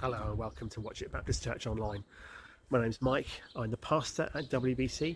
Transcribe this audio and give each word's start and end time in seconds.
Hello 0.00 0.28
and 0.30 0.38
welcome 0.38 0.70
to 0.70 0.80
Watchet 0.80 1.12
Baptist 1.12 1.44
Church 1.44 1.66
Online. 1.66 2.02
My 2.70 2.80
name's 2.80 3.02
Mike, 3.02 3.28
I'm 3.54 3.70
the 3.70 3.76
pastor 3.76 4.30
at 4.32 4.48
WBC, 4.48 5.14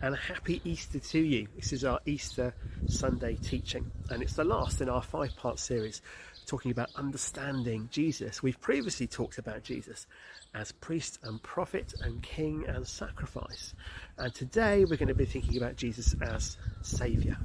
and 0.00 0.16
happy 0.16 0.62
Easter 0.64 0.98
to 0.98 1.18
you. 1.18 1.46
This 1.56 1.74
is 1.74 1.84
our 1.84 2.00
Easter 2.06 2.54
Sunday 2.86 3.34
teaching, 3.34 3.90
and 4.08 4.22
it's 4.22 4.32
the 4.32 4.42
last 4.42 4.80
in 4.80 4.88
our 4.88 5.02
five 5.02 5.36
part 5.36 5.58
series 5.58 6.00
talking 6.46 6.70
about 6.70 6.88
understanding 6.96 7.86
Jesus. 7.92 8.42
We've 8.42 8.58
previously 8.62 9.06
talked 9.06 9.36
about 9.36 9.62
Jesus 9.62 10.06
as 10.54 10.72
priest 10.72 11.18
and 11.24 11.42
prophet 11.42 11.92
and 12.00 12.22
king 12.22 12.64
and 12.66 12.86
sacrifice, 12.86 13.74
and 14.16 14.34
today 14.34 14.86
we're 14.86 14.96
going 14.96 15.08
to 15.08 15.14
be 15.14 15.26
thinking 15.26 15.58
about 15.58 15.76
Jesus 15.76 16.14
as 16.22 16.56
Saviour. 16.80 17.36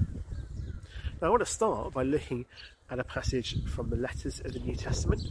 Now, 1.22 1.28
I 1.28 1.32
want 1.32 1.42
to 1.42 1.52
start 1.52 1.94
by 1.94 2.04
looking 2.04 2.46
at 2.90 2.98
a 2.98 3.04
passage 3.04 3.62
from 3.68 3.90
the 3.90 3.98
letters 3.98 4.40
of 4.40 4.54
the 4.54 4.60
New 4.60 4.76
Testament. 4.76 5.22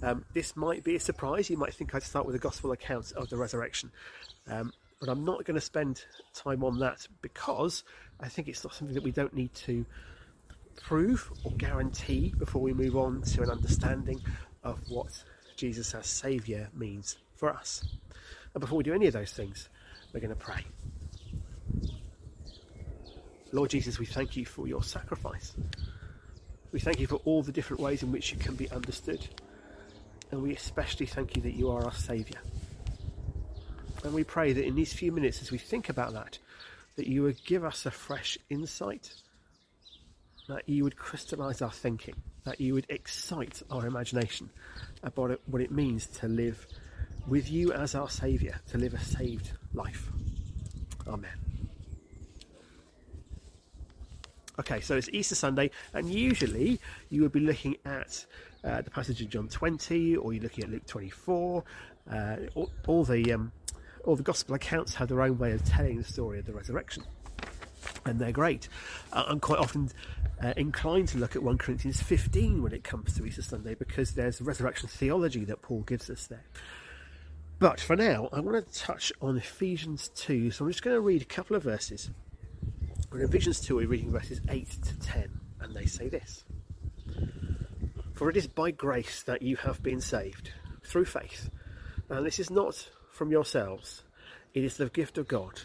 Um, 0.00 0.24
this 0.34 0.54
might 0.54 0.84
be 0.84 0.94
a 0.94 1.00
surprise. 1.00 1.50
You 1.50 1.56
might 1.56 1.74
think 1.74 1.96
I'd 1.96 2.04
start 2.04 2.26
with 2.26 2.34
the 2.34 2.38
gospel 2.38 2.70
account 2.70 3.10
of 3.16 3.28
the 3.28 3.36
resurrection. 3.36 3.90
Um, 4.48 4.72
but 5.00 5.08
I'm 5.08 5.24
not 5.24 5.44
going 5.44 5.56
to 5.56 5.60
spend 5.60 6.04
time 6.32 6.62
on 6.62 6.78
that 6.78 7.08
because 7.22 7.82
I 8.20 8.28
think 8.28 8.46
it's 8.46 8.62
not 8.62 8.72
something 8.72 8.94
that 8.94 9.02
we 9.02 9.10
don't 9.10 9.34
need 9.34 9.52
to 9.54 9.84
prove 10.76 11.32
or 11.42 11.50
guarantee 11.52 12.32
before 12.38 12.62
we 12.62 12.72
move 12.72 12.96
on 12.96 13.22
to 13.22 13.42
an 13.42 13.50
understanding 13.50 14.22
of 14.62 14.78
what 14.88 15.24
Jesus 15.56 15.92
as 15.92 16.06
Saviour 16.06 16.68
means 16.72 17.16
for 17.34 17.50
us. 17.50 17.84
And 18.54 18.60
before 18.60 18.78
we 18.78 18.84
do 18.84 18.94
any 18.94 19.08
of 19.08 19.12
those 19.12 19.32
things, 19.32 19.68
we're 20.12 20.20
going 20.20 20.30
to 20.30 20.36
pray. 20.36 20.64
Lord 23.52 23.70
Jesus, 23.70 23.98
we 23.98 24.06
thank 24.06 24.36
you 24.36 24.44
for 24.44 24.66
your 24.66 24.82
sacrifice. 24.82 25.54
We 26.72 26.80
thank 26.80 27.00
you 27.00 27.06
for 27.06 27.16
all 27.24 27.42
the 27.42 27.52
different 27.52 27.80
ways 27.80 28.02
in 28.02 28.12
which 28.12 28.32
you 28.32 28.38
can 28.38 28.54
be 28.54 28.70
understood. 28.70 29.26
And 30.30 30.42
we 30.42 30.54
especially 30.54 31.06
thank 31.06 31.36
you 31.36 31.42
that 31.42 31.54
you 31.54 31.70
are 31.70 31.84
our 31.84 31.92
Saviour. 31.92 32.40
And 34.04 34.12
we 34.12 34.24
pray 34.24 34.52
that 34.52 34.64
in 34.64 34.74
these 34.74 34.92
few 34.92 35.12
minutes, 35.12 35.42
as 35.42 35.50
we 35.50 35.58
think 35.58 35.88
about 35.88 36.12
that, 36.12 36.38
that 36.96 37.06
you 37.06 37.22
would 37.22 37.42
give 37.44 37.64
us 37.64 37.86
a 37.86 37.90
fresh 37.90 38.36
insight, 38.50 39.12
that 40.48 40.68
you 40.68 40.84
would 40.84 40.96
crystallise 40.96 41.62
our 41.62 41.70
thinking, 41.70 42.14
that 42.44 42.60
you 42.60 42.74
would 42.74 42.86
excite 42.88 43.62
our 43.70 43.86
imagination 43.86 44.50
about 45.02 45.40
what 45.46 45.62
it 45.62 45.70
means 45.70 46.06
to 46.06 46.28
live 46.28 46.66
with 47.26 47.50
you 47.50 47.72
as 47.72 47.94
our 47.94 48.08
Saviour, 48.08 48.54
to 48.68 48.78
live 48.78 48.94
a 48.94 49.00
saved 49.00 49.52
life. 49.74 50.10
Amen. 51.06 51.45
Okay, 54.58 54.80
so 54.80 54.96
it's 54.96 55.10
Easter 55.12 55.34
Sunday, 55.34 55.70
and 55.92 56.08
usually 56.08 56.80
you 57.10 57.20
would 57.20 57.32
be 57.32 57.40
looking 57.40 57.76
at 57.84 58.24
uh, 58.64 58.80
the 58.80 58.90
passage 58.90 59.20
in 59.20 59.28
John 59.28 59.48
20, 59.48 60.16
or 60.16 60.32
you're 60.32 60.42
looking 60.42 60.64
at 60.64 60.70
Luke 60.70 60.86
24. 60.86 61.62
Uh, 62.10 62.36
all, 62.54 62.70
all, 62.86 63.04
the 63.04 63.34
um, 63.34 63.52
all 64.06 64.16
the 64.16 64.22
gospel 64.22 64.54
accounts 64.54 64.94
have 64.94 65.08
their 65.08 65.20
own 65.20 65.36
way 65.36 65.52
of 65.52 65.62
telling 65.62 65.98
the 65.98 66.04
story 66.04 66.38
of 66.38 66.46
the 66.46 66.54
resurrection, 66.54 67.04
and 68.06 68.18
they're 68.18 68.32
great. 68.32 68.70
Uh, 69.12 69.24
I'm 69.26 69.40
quite 69.40 69.58
often 69.58 69.90
uh, 70.42 70.54
inclined 70.56 71.08
to 71.08 71.18
look 71.18 71.36
at 71.36 71.42
1 71.42 71.58
Corinthians 71.58 72.00
15 72.00 72.62
when 72.62 72.72
it 72.72 72.82
comes 72.82 73.14
to 73.16 73.26
Easter 73.26 73.42
Sunday 73.42 73.74
because 73.74 74.12
there's 74.12 74.40
resurrection 74.40 74.88
theology 74.88 75.44
that 75.44 75.60
Paul 75.60 75.82
gives 75.82 76.08
us 76.08 76.28
there. 76.28 76.44
But 77.58 77.78
for 77.78 77.94
now, 77.94 78.30
I 78.32 78.40
want 78.40 78.66
to 78.66 78.78
touch 78.78 79.12
on 79.20 79.36
Ephesians 79.36 80.10
2, 80.14 80.50
so 80.50 80.64
I'm 80.64 80.70
just 80.70 80.82
going 80.82 80.96
to 80.96 81.00
read 81.00 81.20
a 81.20 81.26
couple 81.26 81.56
of 81.56 81.62
verses 81.62 82.08
in 83.16 83.22
Ephesians 83.22 83.60
2, 83.60 83.76
we're 83.76 83.88
reading 83.88 84.10
verses 84.10 84.40
8 84.48 84.68
to 84.70 84.98
10, 84.98 85.30
and 85.60 85.74
they 85.74 85.86
say 85.86 86.08
this 86.08 86.44
For 88.12 88.28
it 88.28 88.36
is 88.36 88.46
by 88.46 88.72
grace 88.72 89.22
that 89.22 89.40
you 89.40 89.56
have 89.56 89.82
been 89.82 90.02
saved, 90.02 90.52
through 90.84 91.06
faith. 91.06 91.48
And 92.10 92.26
this 92.26 92.38
is 92.38 92.50
not 92.50 92.90
from 93.10 93.30
yourselves, 93.30 94.02
it 94.52 94.64
is 94.64 94.76
the 94.76 94.90
gift 94.90 95.16
of 95.16 95.28
God, 95.28 95.60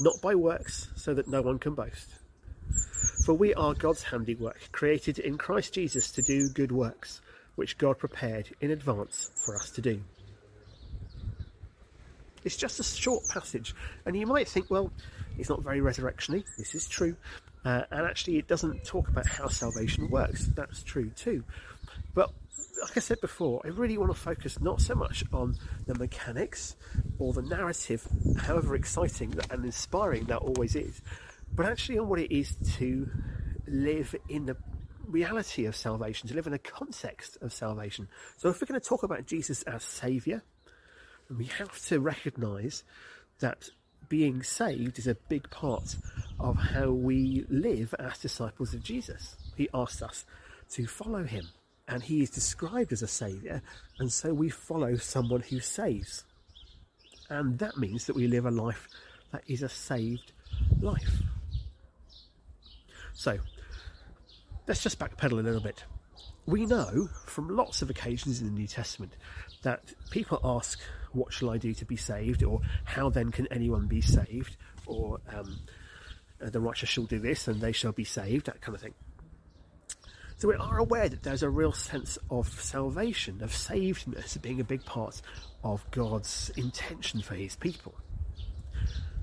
not 0.00 0.14
by 0.22 0.34
works, 0.34 0.88
so 0.96 1.12
that 1.12 1.28
no 1.28 1.42
one 1.42 1.58
can 1.58 1.74
boast. 1.74 2.14
For 3.26 3.34
we 3.34 3.52
are 3.54 3.74
God's 3.74 4.04
handiwork, 4.04 4.72
created 4.72 5.18
in 5.18 5.36
Christ 5.36 5.74
Jesus 5.74 6.10
to 6.12 6.22
do 6.22 6.48
good 6.48 6.72
works, 6.72 7.20
which 7.56 7.76
God 7.76 7.98
prepared 7.98 8.48
in 8.62 8.70
advance 8.70 9.30
for 9.44 9.54
us 9.54 9.70
to 9.72 9.82
do. 9.82 10.00
It's 12.42 12.56
just 12.56 12.80
a 12.80 12.84
short 12.84 13.22
passage, 13.28 13.74
and 14.06 14.16
you 14.16 14.26
might 14.26 14.48
think, 14.48 14.70
well, 14.70 14.90
it's 15.40 15.48
not 15.48 15.62
very 15.62 15.80
resurrectiony. 15.80 16.44
This 16.56 16.74
is 16.74 16.86
true. 16.86 17.16
Uh, 17.64 17.82
and 17.90 18.06
actually, 18.06 18.38
it 18.38 18.46
doesn't 18.46 18.84
talk 18.84 19.08
about 19.08 19.26
how 19.26 19.48
salvation 19.48 20.08
works. 20.10 20.46
That's 20.54 20.82
true 20.82 21.10
too. 21.10 21.44
But 22.14 22.30
like 22.82 22.96
I 22.96 23.00
said 23.00 23.20
before, 23.20 23.60
I 23.64 23.68
really 23.68 23.98
want 23.98 24.10
to 24.12 24.18
focus 24.18 24.60
not 24.60 24.80
so 24.80 24.94
much 24.94 25.24
on 25.32 25.56
the 25.86 25.94
mechanics 25.94 26.76
or 27.18 27.32
the 27.32 27.42
narrative, 27.42 28.06
however 28.38 28.74
exciting 28.74 29.34
and 29.50 29.64
inspiring 29.64 30.24
that 30.24 30.38
always 30.38 30.76
is, 30.76 31.00
but 31.54 31.66
actually 31.66 31.98
on 31.98 32.08
what 32.08 32.18
it 32.20 32.34
is 32.34 32.56
to 32.76 33.08
live 33.66 34.14
in 34.28 34.46
the 34.46 34.56
reality 35.06 35.66
of 35.66 35.76
salvation, 35.76 36.28
to 36.28 36.34
live 36.34 36.46
in 36.46 36.52
the 36.52 36.58
context 36.58 37.36
of 37.42 37.52
salvation. 37.52 38.08
So 38.36 38.48
if 38.48 38.60
we're 38.60 38.66
going 38.66 38.80
to 38.80 38.86
talk 38.86 39.02
about 39.02 39.26
Jesus 39.26 39.62
as 39.64 39.82
Saviour, 39.82 40.42
we 41.36 41.46
have 41.46 41.78
to 41.86 42.00
recognise 42.00 42.84
that 43.40 43.68
being 44.10 44.42
saved 44.42 44.98
is 44.98 45.06
a 45.06 45.14
big 45.14 45.48
part 45.48 45.96
of 46.38 46.56
how 46.56 46.90
we 46.90 47.46
live 47.48 47.94
as 47.98 48.18
disciples 48.18 48.74
of 48.74 48.82
Jesus. 48.82 49.36
He 49.56 49.70
asks 49.72 50.02
us 50.02 50.26
to 50.72 50.86
follow 50.86 51.24
him, 51.24 51.48
and 51.88 52.02
he 52.02 52.22
is 52.22 52.28
described 52.28 52.92
as 52.92 53.02
a 53.02 53.06
saviour, 53.06 53.62
and 53.98 54.12
so 54.12 54.34
we 54.34 54.50
follow 54.50 54.96
someone 54.96 55.40
who 55.40 55.60
saves. 55.60 56.24
And 57.30 57.58
that 57.60 57.78
means 57.78 58.06
that 58.06 58.16
we 58.16 58.26
live 58.26 58.44
a 58.44 58.50
life 58.50 58.88
that 59.30 59.44
is 59.46 59.62
a 59.62 59.68
saved 59.68 60.32
life. 60.80 61.22
So, 63.14 63.38
let's 64.66 64.82
just 64.82 64.98
backpedal 64.98 65.38
a 65.38 65.42
little 65.42 65.60
bit. 65.60 65.84
We 66.50 66.66
know 66.66 67.08
from 67.26 67.48
lots 67.48 67.80
of 67.80 67.90
occasions 67.90 68.40
in 68.40 68.46
the 68.46 68.52
New 68.52 68.66
Testament 68.66 69.12
that 69.62 69.94
people 70.10 70.40
ask 70.42 70.80
what 71.12 71.32
shall 71.32 71.50
I 71.50 71.58
do 71.58 71.72
to 71.74 71.84
be 71.84 71.96
saved? 71.96 72.42
Or 72.42 72.60
how 72.84 73.08
then 73.08 73.30
can 73.30 73.46
anyone 73.52 73.86
be 73.86 74.00
saved? 74.00 74.56
Or 74.84 75.20
um, 75.32 75.60
uh, 76.44 76.50
the 76.50 76.60
righteous 76.60 76.88
shall 76.88 77.04
do 77.04 77.20
this 77.20 77.46
and 77.46 77.60
they 77.60 77.70
shall 77.70 77.92
be 77.92 78.02
saved, 78.02 78.46
that 78.46 78.60
kind 78.60 78.74
of 78.74 78.82
thing. 78.82 78.94
So 80.38 80.48
we 80.48 80.54
are 80.56 80.78
aware 80.78 81.08
that 81.08 81.22
there's 81.22 81.44
a 81.44 81.50
real 81.50 81.72
sense 81.72 82.18
of 82.30 82.48
salvation, 82.48 83.42
of 83.44 83.52
savedness 83.52 84.40
being 84.42 84.58
a 84.58 84.64
big 84.64 84.84
part 84.84 85.22
of 85.62 85.88
God's 85.92 86.50
intention 86.56 87.22
for 87.22 87.36
his 87.36 87.54
people. 87.54 87.94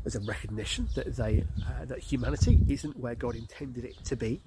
There's 0.08 0.24
a 0.24 0.26
recognition 0.26 0.88
that 0.96 1.18
they 1.18 1.44
uh, 1.68 1.84
that 1.84 2.00
humanity 2.00 2.62
isn't 2.70 2.98
where 2.98 3.14
God 3.14 3.36
intended 3.36 3.84
it 3.84 4.02
to 4.06 4.16
be, 4.16 4.40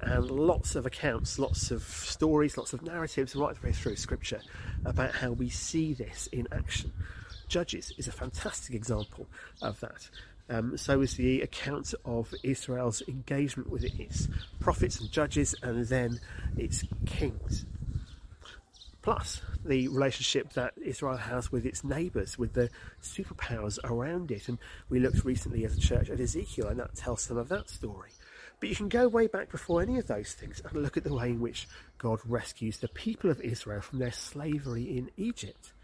and 0.00 0.30
lots 0.30 0.76
of 0.76 0.86
accounts, 0.86 1.38
lots 1.38 1.70
of 1.70 1.82
stories, 1.82 2.56
lots 2.56 2.72
of 2.72 2.80
narratives 2.80 3.36
right 3.36 3.54
the 3.54 3.66
way 3.66 3.72
through 3.74 3.96
Scripture 3.96 4.40
about 4.86 5.14
how 5.16 5.32
we 5.32 5.50
see 5.50 5.92
this 5.92 6.26
in 6.28 6.48
action. 6.52 6.90
Judges 7.48 7.92
is 7.98 8.08
a 8.08 8.12
fantastic 8.12 8.74
example 8.74 9.26
of 9.60 9.78
that. 9.80 10.08
Um, 10.48 10.78
so 10.78 11.02
is 11.02 11.16
the 11.18 11.42
account 11.42 11.92
of 12.06 12.32
Israel's 12.42 13.02
engagement 13.06 13.68
with 13.68 13.84
its 13.84 14.28
prophets 14.58 15.00
and 15.00 15.12
judges, 15.12 15.54
and 15.62 15.84
then 15.84 16.18
its 16.56 16.82
kings 17.04 17.66
plus 19.04 19.42
the 19.66 19.86
relationship 19.88 20.54
that 20.54 20.72
Israel 20.82 21.18
has 21.18 21.52
with 21.52 21.66
its 21.66 21.84
neighbours, 21.84 22.38
with 22.38 22.54
the 22.54 22.70
superpowers 23.02 23.78
around 23.84 24.30
it. 24.30 24.48
And 24.48 24.58
we 24.88 24.98
looked 24.98 25.26
recently 25.26 25.66
as 25.66 25.76
a 25.76 25.80
church 25.80 26.08
at 26.08 26.18
Ezekiel, 26.18 26.68
and 26.68 26.80
that 26.80 26.94
tells 26.96 27.22
some 27.22 27.36
of 27.36 27.50
that 27.50 27.68
story. 27.68 28.08
But 28.60 28.70
you 28.70 28.76
can 28.76 28.88
go 28.88 29.06
way 29.06 29.26
back 29.26 29.50
before 29.50 29.82
any 29.82 29.98
of 29.98 30.06
those 30.06 30.32
things 30.32 30.62
and 30.64 30.82
look 30.82 30.96
at 30.96 31.04
the 31.04 31.14
way 31.14 31.28
in 31.28 31.40
which 31.40 31.68
God 31.98 32.18
rescues 32.24 32.78
the 32.78 32.88
people 32.88 33.30
of 33.30 33.42
Israel 33.42 33.82
from 33.82 33.98
their 33.98 34.12
slavery 34.12 34.96
in 34.96 35.10
Egypt. 35.18 35.74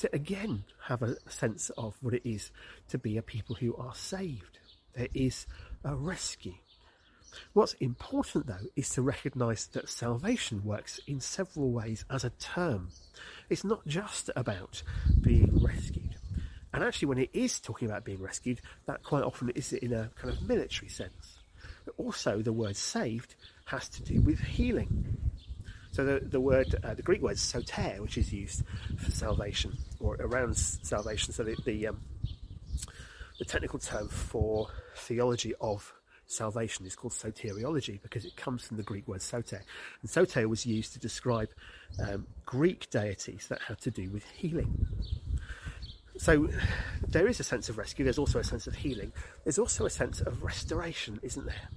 To 0.00 0.14
again 0.14 0.64
have 0.84 1.02
a 1.02 1.16
sense 1.30 1.70
of 1.78 1.96
what 2.02 2.12
it 2.12 2.28
is 2.28 2.50
to 2.90 2.98
be 2.98 3.16
a 3.16 3.22
people 3.22 3.56
who 3.56 3.74
are 3.76 3.94
saved. 3.94 4.58
There 4.94 5.08
is 5.14 5.46
a 5.82 5.96
rescue. 5.96 6.52
What's 7.52 7.74
important, 7.74 8.46
though, 8.46 8.66
is 8.76 8.88
to 8.90 9.02
recognise 9.02 9.66
that 9.68 9.88
salvation 9.88 10.64
works 10.64 11.00
in 11.06 11.20
several 11.20 11.70
ways 11.70 12.04
as 12.10 12.24
a 12.24 12.30
term. 12.30 12.88
It's 13.48 13.64
not 13.64 13.86
just 13.86 14.30
about 14.36 14.82
being 15.20 15.62
rescued. 15.62 16.16
And 16.72 16.84
actually, 16.84 17.08
when 17.08 17.18
it 17.18 17.30
is 17.32 17.58
talking 17.60 17.88
about 17.88 18.04
being 18.04 18.22
rescued, 18.22 18.60
that 18.86 19.02
quite 19.02 19.22
often 19.22 19.50
is 19.50 19.72
in 19.72 19.92
a 19.92 20.10
kind 20.16 20.34
of 20.34 20.42
military 20.42 20.88
sense. 20.88 21.38
But 21.84 21.94
also, 21.96 22.42
the 22.42 22.52
word 22.52 22.76
saved 22.76 23.34
has 23.66 23.88
to 23.90 24.02
do 24.02 24.20
with 24.20 24.40
healing. 24.40 25.16
So 25.92 26.04
the, 26.04 26.20
the 26.20 26.40
word, 26.40 26.74
uh, 26.84 26.92
the 26.92 27.02
Greek 27.02 27.22
word 27.22 27.38
soter, 27.38 28.02
which 28.02 28.18
is 28.18 28.30
used 28.32 28.62
for 28.98 29.10
salvation 29.10 29.78
or 29.98 30.16
around 30.16 30.56
salvation, 30.56 31.32
so 31.32 31.42
the, 31.42 31.56
the, 31.64 31.86
um, 31.86 32.02
the 33.38 33.46
technical 33.46 33.78
term 33.78 34.08
for 34.08 34.68
theology 34.96 35.54
of 35.60 35.94
salvation 36.26 36.86
is 36.86 36.96
called 36.96 37.12
soteriology 37.12 38.00
because 38.02 38.24
it 38.24 38.36
comes 38.36 38.66
from 38.66 38.76
the 38.76 38.82
Greek 38.82 39.06
word 39.06 39.22
soter. 39.22 39.62
And 40.02 40.10
soter 40.10 40.48
was 40.48 40.66
used 40.66 40.92
to 40.94 40.98
describe 40.98 41.48
um, 42.06 42.26
Greek 42.44 42.90
deities 42.90 43.46
that 43.48 43.62
had 43.62 43.80
to 43.82 43.90
do 43.90 44.10
with 44.10 44.24
healing. 44.30 44.86
So 46.18 46.48
there 47.06 47.26
is 47.26 47.40
a 47.40 47.44
sense 47.44 47.68
of 47.68 47.78
rescue, 47.78 48.04
there's 48.04 48.18
also 48.18 48.38
a 48.38 48.44
sense 48.44 48.66
of 48.66 48.74
healing, 48.74 49.12
there's 49.44 49.58
also 49.58 49.84
a 49.84 49.90
sense 49.90 50.20
of 50.20 50.42
restoration, 50.42 51.20
isn't 51.22 51.44
there? 51.44 51.68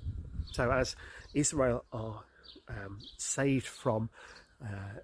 So 0.51 0.71
as 0.71 0.95
Israel 1.33 1.83
are 1.91 2.23
um, 2.69 2.99
saved 3.17 3.67
from 3.67 4.09
uh, 4.63 4.99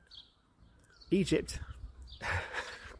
Egypt, 1.11 1.59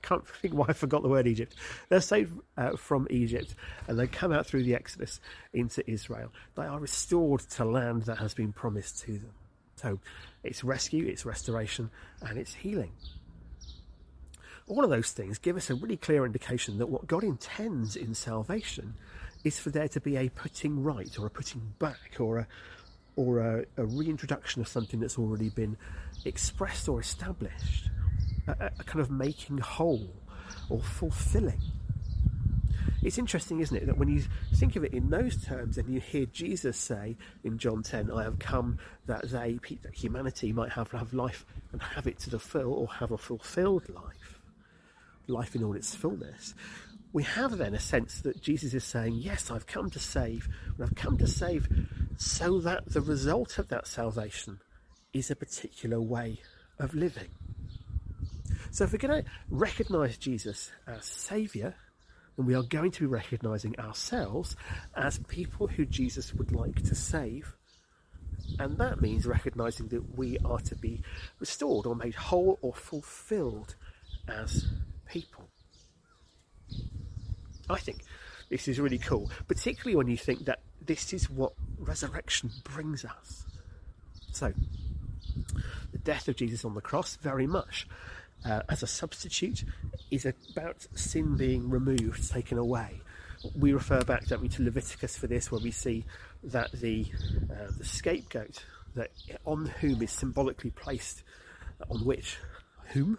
can't 0.05 0.27
think 0.41 0.53
why 0.53 0.65
I 0.69 0.73
forgot 0.73 1.01
the 1.01 1.09
word 1.09 1.27
Egypt. 1.27 1.55
They're 1.89 2.01
saved 2.01 2.39
uh, 2.57 2.75
from 2.75 3.07
Egypt 3.09 3.55
and 3.87 3.99
they 3.99 4.07
come 4.07 4.31
out 4.31 4.45
through 4.45 4.63
the 4.63 4.75
Exodus 4.75 5.19
into 5.53 5.89
Israel. 5.89 6.31
They 6.55 6.63
are 6.63 6.79
restored 6.79 7.41
to 7.41 7.65
land 7.65 8.03
that 8.03 8.19
has 8.19 8.33
been 8.33 8.53
promised 8.53 9.01
to 9.01 9.13
them. 9.13 9.33
So 9.75 9.99
it's 10.43 10.63
rescue, 10.63 11.05
it's 11.05 11.25
restoration, 11.25 11.89
and 12.21 12.37
it's 12.37 12.53
healing. 12.53 12.91
All 14.67 14.83
of 14.83 14.89
those 14.89 15.11
things 15.11 15.37
give 15.37 15.57
us 15.57 15.69
a 15.69 15.75
really 15.75 15.97
clear 15.97 16.25
indication 16.25 16.77
that 16.79 16.87
what 16.87 17.05
God 17.05 17.23
intends 17.23 17.95
in 17.95 18.15
salvation 18.15 18.95
is 19.43 19.59
for 19.59 19.69
there 19.69 19.87
to 19.89 20.01
be 20.01 20.15
a 20.17 20.29
putting 20.29 20.81
right 20.81 21.19
or 21.19 21.27
a 21.27 21.29
putting 21.29 21.73
back 21.77 22.19
or 22.19 22.39
a 22.39 22.47
or 23.17 23.39
a, 23.39 23.65
a 23.77 23.85
reintroduction 23.85 24.61
of 24.61 24.67
something 24.67 24.99
that's 24.99 25.17
already 25.17 25.49
been 25.49 25.77
expressed 26.25 26.89
or 26.89 26.99
established 26.99 27.89
a, 28.47 28.71
kind 28.83 28.99
of 28.99 29.11
making 29.11 29.57
whole 29.59 30.09
or 30.69 30.81
fulfilling. 30.81 31.61
It's 33.03 33.19
interesting, 33.19 33.59
isn't 33.59 33.77
it, 33.77 33.85
that 33.85 33.97
when 33.97 34.09
you 34.09 34.23
think 34.55 34.75
of 34.75 34.83
it 34.83 34.93
in 34.93 35.11
those 35.11 35.43
terms 35.43 35.77
and 35.77 35.87
you 35.87 35.99
hear 35.99 36.25
Jesus 36.25 36.75
say 36.75 37.15
in 37.43 37.59
John 37.59 37.83
10, 37.83 38.11
I 38.11 38.23
have 38.23 38.39
come 38.39 38.79
that 39.05 39.29
they, 39.29 39.59
that 39.83 39.93
humanity 39.93 40.51
might 40.51 40.71
have, 40.71 40.91
have 40.91 41.13
life 41.13 41.45
and 41.71 41.81
have 41.81 42.07
it 42.07 42.17
to 42.19 42.31
the 42.31 42.39
full 42.39 42.73
or 42.73 42.87
have 42.87 43.11
a 43.11 43.17
fulfilled 43.17 43.87
life, 43.89 44.39
life 45.27 45.55
in 45.55 45.63
all 45.63 45.75
its 45.75 45.93
fullness. 45.93 46.55
We 47.13 47.23
have 47.23 47.57
then 47.57 47.75
a 47.75 47.79
sense 47.79 48.21
that 48.21 48.41
Jesus 48.41 48.73
is 48.73 48.83
saying, 48.83 49.15
Yes, 49.15 49.51
I've 49.51 49.67
come 49.67 49.89
to 49.91 49.99
save, 49.99 50.49
but 50.75 50.85
I've 50.85 50.95
come 50.95 51.17
to 51.19 51.27
save 51.27 51.67
so 52.17 52.59
that 52.61 52.89
the 52.89 53.01
result 53.01 53.59
of 53.59 53.67
that 53.67 53.87
salvation 53.87 54.59
is 55.13 55.29
a 55.29 55.35
particular 55.35 56.01
way 56.01 56.39
of 56.79 56.93
living. 56.93 57.29
So 58.75 58.83
if 58.83 58.91
we're 58.91 58.97
going 58.97 59.23
to 59.23 59.29
recognize 59.49 60.17
Jesus 60.17 60.69
as 60.85 61.05
Saviour, 61.05 61.75
then 62.35 62.45
we 62.45 62.55
are 62.55 62.61
going 62.61 62.91
to 62.91 62.99
be 62.99 63.05
recognizing 63.05 63.79
ourselves 63.79 64.57
as 64.97 65.17
people 65.29 65.67
who 65.67 65.85
Jesus 65.85 66.33
would 66.33 66.51
like 66.51 66.81
to 66.83 66.93
save. 66.93 67.53
And 68.59 68.77
that 68.79 69.01
means 69.01 69.25
recognizing 69.25 69.87
that 69.87 70.17
we 70.17 70.39
are 70.43 70.59
to 70.59 70.75
be 70.75 71.01
restored 71.39 71.85
or 71.85 71.95
made 71.95 72.15
whole 72.15 72.59
or 72.61 72.73
fulfilled 72.73 73.77
as 74.27 74.67
people. 75.05 75.45
I 77.69 77.77
think 77.77 78.01
this 78.49 78.67
is 78.67 78.77
really 78.77 78.99
cool, 78.99 79.31
particularly 79.47 79.95
when 79.95 80.07
you 80.07 80.17
think 80.17 80.43
that 80.47 80.59
this 80.85 81.13
is 81.13 81.29
what 81.29 81.53
resurrection 81.79 82.51
brings 82.65 83.05
us. 83.05 83.45
So, 84.33 84.51
the 85.93 85.97
death 85.99 86.27
of 86.27 86.35
Jesus 86.35 86.65
on 86.65 86.75
the 86.75 86.81
cross, 86.81 87.15
very 87.15 87.47
much 87.47 87.87
uh, 88.45 88.61
as 88.69 88.83
a 88.83 88.87
substitute 88.87 89.63
is 90.11 90.25
about 90.25 90.85
sin 90.95 91.35
being 91.35 91.69
removed, 91.69 92.31
taken 92.31 92.57
away. 92.57 93.01
We 93.57 93.73
refer 93.73 94.03
back, 94.03 94.25
don't 94.27 94.41
we, 94.41 94.49
to 94.49 94.63
Leviticus 94.63 95.17
for 95.17 95.27
this, 95.27 95.51
where 95.51 95.61
we 95.61 95.71
see 95.71 96.05
that 96.43 96.71
the 96.71 97.05
uh, 97.51 97.71
the 97.77 97.85
scapegoat 97.85 98.63
that 98.95 99.11
on 99.45 99.65
whom 99.65 100.01
is 100.01 100.11
symbolically 100.11 100.71
placed, 100.71 101.23
on 101.89 102.05
which, 102.05 102.37
whom, 102.93 103.17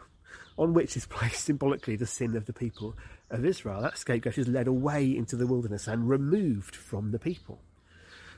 on 0.56 0.72
which 0.72 0.96
is 0.96 1.06
placed 1.06 1.44
symbolically 1.44 1.96
the 1.96 2.06
sin 2.06 2.36
of 2.36 2.46
the 2.46 2.52
people 2.52 2.96
of 3.30 3.44
Israel. 3.44 3.82
That 3.82 3.98
scapegoat 3.98 4.38
is 4.38 4.48
led 4.48 4.66
away 4.66 5.14
into 5.16 5.36
the 5.36 5.46
wilderness 5.46 5.86
and 5.86 6.08
removed 6.08 6.74
from 6.74 7.10
the 7.10 7.18
people. 7.18 7.60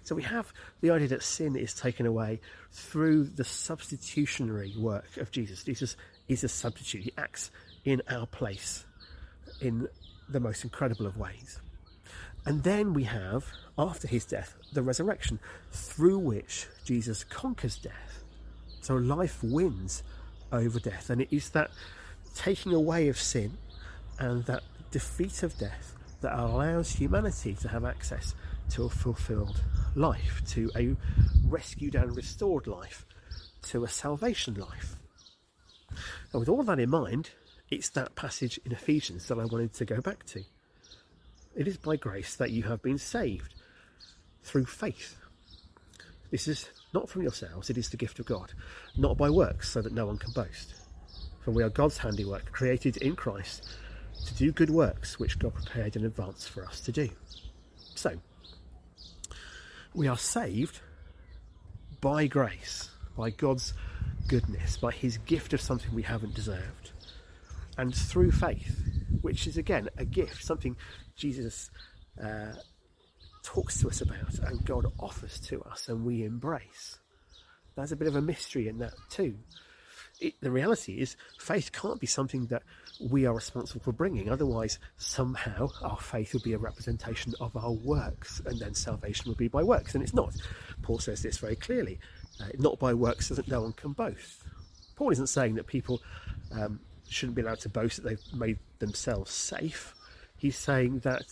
So 0.03 0.15
we 0.15 0.23
have 0.23 0.53
the 0.81 0.91
idea 0.91 1.09
that 1.09 1.23
sin 1.23 1.55
is 1.55 1.75
taken 1.75 2.07
away 2.07 2.41
through 2.73 3.25
the 3.25 3.45
substitutionary 3.45 4.75
work 4.77 5.17
of 5.19 5.31
Jesus. 5.31 5.63
Jesus 5.63 5.97
is 6.29 6.45
a 6.45 6.49
substitute. 6.49 7.05
He 7.05 7.13
acts 7.17 7.51
in 7.85 8.03
our 8.09 8.27
place 8.27 8.85
in 9.61 9.89
the 10.29 10.41
most 10.41 10.65
incredible 10.65 11.07
of 11.07 11.17
ways. 11.17 11.61
And 12.45 12.63
then 12.63 12.95
we 12.95 13.05
have, 13.05 13.47
after 13.77 14.09
his 14.09 14.25
death, 14.25 14.57
the 14.73 14.83
resurrection, 14.83 15.39
through 15.73 16.19
which 16.19 16.67
Jesus 16.85 17.25
conquers 17.25 17.77
death. 17.77 18.25
So 18.81 18.95
life 18.95 19.43
wins 19.43 20.03
over 20.53 20.79
death. 20.79 21.11
And 21.11 21.21
it 21.21 21.29
is 21.31 21.51
that 21.51 21.71
taking 22.35 22.73
away 22.73 23.09
of 23.09 23.19
sin 23.19 23.59
and 24.19 24.45
that 24.45 24.63
defeat 24.91 25.43
of 25.43 25.59
death 25.59 25.95
that 26.21 26.39
allows 26.39 26.91
humanity 26.93 27.55
to 27.55 27.69
have 27.69 27.85
access 27.85 28.35
to 28.71 28.85
a 28.85 28.89
fulfilled 28.89 29.63
life, 29.95 30.43
to 30.49 30.71
a 30.77 30.97
rescued 31.47 31.95
and 31.95 32.17
restored 32.17 32.67
life, 32.67 33.05
to 33.63 33.85
a 33.85 33.89
salvation 33.89 34.55
life. 34.55 34.97
And 36.33 36.41
with 36.41 36.49
all 36.49 36.63
that 36.63 36.79
in 36.79 36.91
mind, 36.91 37.31
it's 37.71 37.91
that 37.91 38.15
passage 38.15 38.59
in 38.65 38.73
Ephesians 38.73 39.29
that 39.29 39.39
I 39.39 39.45
wanted 39.45 39.75
to 39.75 39.85
go 39.85 40.01
back 40.01 40.25
to. 40.27 40.43
It 41.55 41.69
is 41.69 41.77
by 41.77 41.97
grace 41.97 42.37
that 42.37 42.51
you 42.51 42.63
have 42.65 42.83
been 42.83 42.99
saved 42.99 43.55
through 44.43 44.67
faith. 44.67 45.17
This 46.31 46.49
is 46.49 46.69
not 46.95 47.09
from 47.09 47.23
yourselves, 47.23 47.71
it 47.71 47.79
is 47.79 47.91
the 47.91 47.97
gift 47.97 48.19
of 48.19 48.27
God, 48.27 48.53
not 48.97 49.17
by 49.17 49.29
works, 49.29 49.71
so 49.71 49.83
that 49.83 49.93
no 49.93 50.07
one 50.07 50.19
can 50.19 50.33
boast. 50.33 50.75
For 51.41 51.51
we 51.51 51.63
are 51.63 51.71
God's 51.71 51.99
handiwork, 51.99 52.53
created 52.53 52.97
in 52.99 53.17
Christ 53.17 53.67
to 54.27 54.35
do 54.35 54.53
good 54.53 54.71
works 54.71 55.19
which 55.19 55.39
God 55.39 55.55
prepared 55.55 55.97
in 55.97 56.05
advance 56.05 56.47
for 56.47 56.65
us 56.65 56.81
to 56.83 56.93
do. 56.93 57.09
So, 57.95 58.19
we 59.95 60.07
are 60.07 60.19
saved 60.19 60.81
by 62.01 62.27
grace, 62.27 62.91
by 63.17 63.31
God's 63.31 63.75
goodness, 64.29 64.77
by 64.77 64.93
his 64.93 65.19
gift 65.19 65.53
of 65.53 65.61
something 65.61 65.93
we 65.95 66.03
haven't 66.03 66.35
deserved. 66.35 66.93
And 67.77 67.95
through 67.95 68.33
faith, 68.33 68.79
which 69.23 69.47
is 69.47 69.57
again 69.57 69.89
a 69.97 70.05
gift, 70.05 70.45
something 70.45 70.77
Jesus 71.17 71.71
uh, 72.23 72.53
talks 73.43 73.81
to 73.81 73.89
us 73.89 74.01
about 74.01 74.39
and 74.41 74.65
God 74.65 74.87
offers 74.99 75.41
to 75.41 75.63
us 75.63 75.89
and 75.89 76.05
we 76.05 76.25
embrace. 76.25 76.99
There's 77.75 77.93
a 77.93 77.97
bit 77.97 78.09
of 78.09 78.17
a 78.17 78.23
mystery 78.23 78.69
in 78.69 78.79
that 78.79 78.95
too. 79.09 79.37
It, 80.21 80.35
the 80.41 80.51
reality 80.51 81.01
is, 81.01 81.17
faith 81.39 81.71
can't 81.71 82.01
be 82.01 82.07
something 82.07 82.47
that 82.47 82.65
we 83.01 83.25
are 83.25 83.35
responsible 83.35 83.81
for 83.81 83.93
bringing. 83.93 84.29
Otherwise, 84.29 84.81
somehow 84.97 85.69
our 85.81 85.99
faith 85.99 86.35
would 86.35 86.43
be 86.43 86.55
a 86.55 86.59
representation 86.59 87.35
of 87.41 87.57
our 87.57 87.71
works, 87.71 88.43
and 88.45 88.59
then 88.59 88.75
salvation 88.75 89.29
would 89.29 89.39
be 89.39 89.47
by 89.47 89.63
works. 89.63 89.95
And 89.95 90.03
it's 90.03 90.15
not. 90.15 90.35
Paul 90.83 90.99
says 90.99 91.23
this 91.23 91.39
very 91.39 91.55
clearly 91.55 92.01
uh, 92.41 92.47
not 92.59 92.79
by 92.79 92.95
works 92.95 93.29
so 93.29 93.35
that 93.35 93.49
no 93.49 93.63
one 93.63 93.73
can 93.73 93.93
boast. 93.93 94.43
Paul 94.97 95.11
isn't 95.11 95.29
saying 95.29 95.55
that 95.55 95.67
people 95.67 96.01
um, 96.53 96.81
shouldn't 97.09 97.37
be 97.37 97.43
allowed 97.43 97.61
to 97.61 97.69
boast 97.69 98.03
that 98.03 98.09
they've 98.09 98.39
made 98.39 98.59
themselves 98.79 99.33
safe. 99.33 99.95
He's 100.37 100.57
saying 100.57 101.01
that 101.01 101.25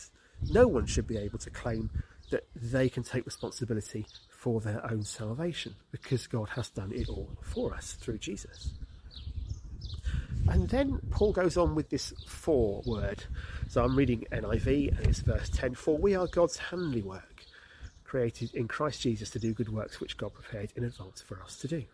no 0.50 0.66
one 0.66 0.86
should 0.86 1.06
be 1.06 1.16
able 1.16 1.38
to 1.38 1.50
claim 1.50 1.90
that 2.30 2.44
they 2.54 2.88
can 2.88 3.02
take 3.02 3.24
responsibility 3.24 4.06
for 4.28 4.60
their 4.60 4.84
own 4.90 5.02
salvation 5.02 5.74
because 5.90 6.26
God 6.26 6.48
has 6.50 6.70
done 6.70 6.92
it 6.92 7.08
all 7.08 7.28
for 7.42 7.74
us 7.74 7.92
through 7.94 8.18
Jesus. 8.18 8.72
And 10.48 10.68
then 10.68 11.00
Paul 11.10 11.32
goes 11.32 11.56
on 11.56 11.74
with 11.74 11.88
this 11.88 12.12
for 12.26 12.82
word. 12.86 13.24
So 13.68 13.82
I'm 13.82 13.96
reading 13.96 14.24
NIV 14.30 14.96
and 14.96 15.06
it's 15.06 15.20
verse 15.20 15.48
10 15.50 15.74
For 15.74 15.98
we 15.98 16.14
are 16.14 16.26
God's 16.28 16.56
handiwork 16.56 17.42
created 18.06 18.54
in 18.54 18.68
Christ 18.68 19.00
Jesus 19.02 19.30
to 19.30 19.38
do 19.38 19.52
good 19.52 19.68
works 19.68 20.00
which 20.00 20.16
God 20.16 20.32
prepared 20.32 20.72
in 20.76 20.84
advance 20.84 21.20
for 21.20 21.42
us 21.42 21.56
to 21.58 21.68
do. 21.68 21.84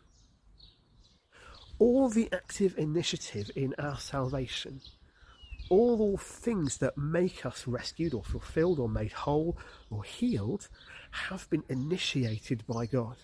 All 1.79 2.09
the 2.09 2.29
active 2.33 2.79
initiative 2.79 3.51
in 3.57 3.75
our 3.79 3.99
salvation, 3.99 4.81
all 5.69 6.17
things 6.17 6.79
that 6.79 6.99
make 6.99 7.45
us 7.47 7.67
rescued 7.67 8.15
or 8.15 8.23
fulfilled 8.23 8.79
or 8.79 8.89
made 8.89 9.13
whole 9.13 9.57
or 9.91 10.05
healed, 10.05 10.69
have 11.11 11.49
been 11.51 11.65
initiated 11.69 12.65
by 12.67 12.87
God. 12.87 13.17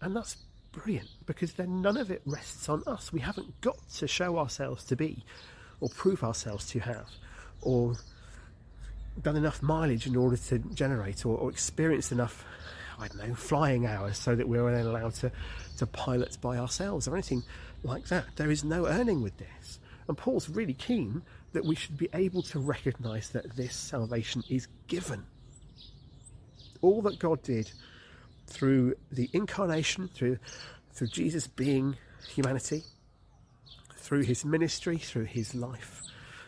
And 0.00 0.14
that's 0.14 0.36
brilliant 0.70 1.08
because 1.24 1.54
then 1.54 1.80
none 1.80 1.96
of 1.96 2.10
it 2.10 2.22
rests 2.26 2.68
on 2.68 2.82
us. 2.86 3.12
We 3.12 3.20
haven't 3.20 3.60
got 3.60 3.76
to 3.96 4.06
show 4.06 4.38
ourselves 4.38 4.84
to 4.84 4.96
be 4.96 5.24
or 5.80 5.88
prove 5.88 6.22
ourselves 6.22 6.68
to 6.70 6.80
have 6.80 7.08
or 7.62 7.94
done 9.22 9.36
enough 9.36 9.62
mileage 9.62 10.06
in 10.06 10.16
order 10.16 10.36
to 10.36 10.58
generate 10.58 11.24
or, 11.24 11.36
or 11.36 11.50
experienced 11.50 12.12
enough, 12.12 12.44
I 12.98 13.08
don't 13.08 13.28
know, 13.28 13.34
flying 13.34 13.86
hours 13.86 14.18
so 14.18 14.34
that 14.34 14.48
we 14.48 14.58
are 14.58 14.70
then 14.70 14.86
allowed 14.86 15.14
to, 15.14 15.32
to 15.78 15.86
pilot 15.86 16.38
by 16.40 16.58
ourselves 16.58 17.08
or 17.08 17.14
anything 17.14 17.42
like 17.82 18.06
that. 18.08 18.24
There 18.36 18.50
is 18.50 18.64
no 18.64 18.86
earning 18.86 19.22
with 19.22 19.36
this. 19.38 19.78
And 20.08 20.16
Paul's 20.16 20.48
really 20.48 20.74
keen 20.74 21.22
that 21.52 21.64
we 21.64 21.74
should 21.74 21.96
be 21.96 22.08
able 22.12 22.42
to 22.42 22.58
recognize 22.58 23.30
that 23.30 23.56
this 23.56 23.74
salvation 23.74 24.44
is 24.48 24.68
given. 24.86 25.24
All 26.82 27.02
that 27.02 27.18
God 27.18 27.42
did 27.42 27.72
through 28.46 28.94
the 29.10 29.28
incarnation, 29.32 30.08
through 30.14 30.38
through 30.92 31.08
Jesus 31.08 31.46
being 31.46 31.96
humanity, 32.26 32.82
through 33.96 34.22
his 34.22 34.46
ministry, 34.46 34.96
through 34.96 35.24
his 35.24 35.54
life, 35.54 36.02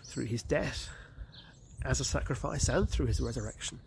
through 0.05 0.25
his 0.25 0.43
death 0.43 0.89
as 1.85 2.01
a 2.01 2.05
sacrifice, 2.05 2.69
and 2.69 2.89
through 2.89 3.07
his 3.07 3.21
resurrection, 3.21 3.81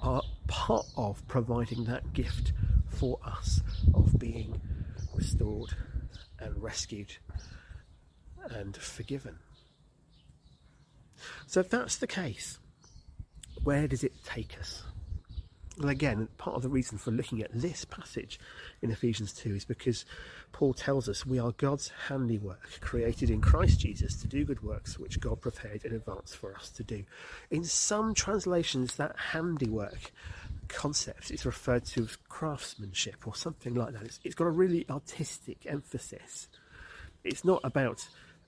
are 0.00 0.22
part 0.46 0.86
of 0.96 1.26
providing 1.28 1.84
that 1.84 2.12
gift 2.12 2.52
for 2.88 3.18
us 3.24 3.60
of 3.94 4.18
being 4.18 4.60
restored 5.14 5.74
and 6.38 6.62
rescued 6.62 7.16
and 8.50 8.76
forgiven. 8.76 9.38
So, 11.46 11.60
if 11.60 11.70
that's 11.70 11.96
the 11.96 12.06
case, 12.06 12.58
where 13.62 13.88
does 13.88 14.04
it 14.04 14.12
take 14.24 14.58
us? 14.58 14.82
Well, 15.78 15.88
again, 15.88 16.28
part 16.38 16.56
of 16.56 16.62
the 16.62 16.68
reason 16.68 16.98
for 16.98 17.10
looking 17.10 17.42
at 17.42 17.50
this 17.52 17.84
passage 17.84 18.38
in 18.82 18.90
Ephesians 18.90 19.32
2 19.32 19.54
is 19.56 19.64
because 19.64 20.04
Paul 20.54 20.72
tells 20.72 21.08
us 21.08 21.26
we 21.26 21.40
are 21.40 21.50
God's 21.52 21.90
handiwork, 22.06 22.80
created 22.80 23.28
in 23.28 23.40
Christ 23.40 23.80
Jesus 23.80 24.14
to 24.22 24.28
do 24.28 24.44
good 24.44 24.62
works 24.62 25.00
which 25.00 25.18
God 25.18 25.40
prepared 25.40 25.84
in 25.84 25.92
advance 25.92 26.32
for 26.32 26.54
us 26.54 26.70
to 26.70 26.84
do. 26.84 27.02
In 27.50 27.64
some 27.64 28.14
translations, 28.14 28.94
that 28.94 29.16
handiwork 29.18 30.12
concept 30.68 31.32
is 31.32 31.44
referred 31.44 31.84
to 31.86 32.04
as 32.04 32.16
craftsmanship 32.28 33.26
or 33.26 33.34
something 33.34 33.74
like 33.74 33.94
that. 33.94 34.04
it's, 34.04 34.20
it's 34.22 34.36
got 34.36 34.46
a 34.46 34.50
really 34.50 34.86
artistic 34.88 35.58
emphasis. 35.66 36.48
It's 37.24 37.44
not 37.44 37.60
about 37.64 38.06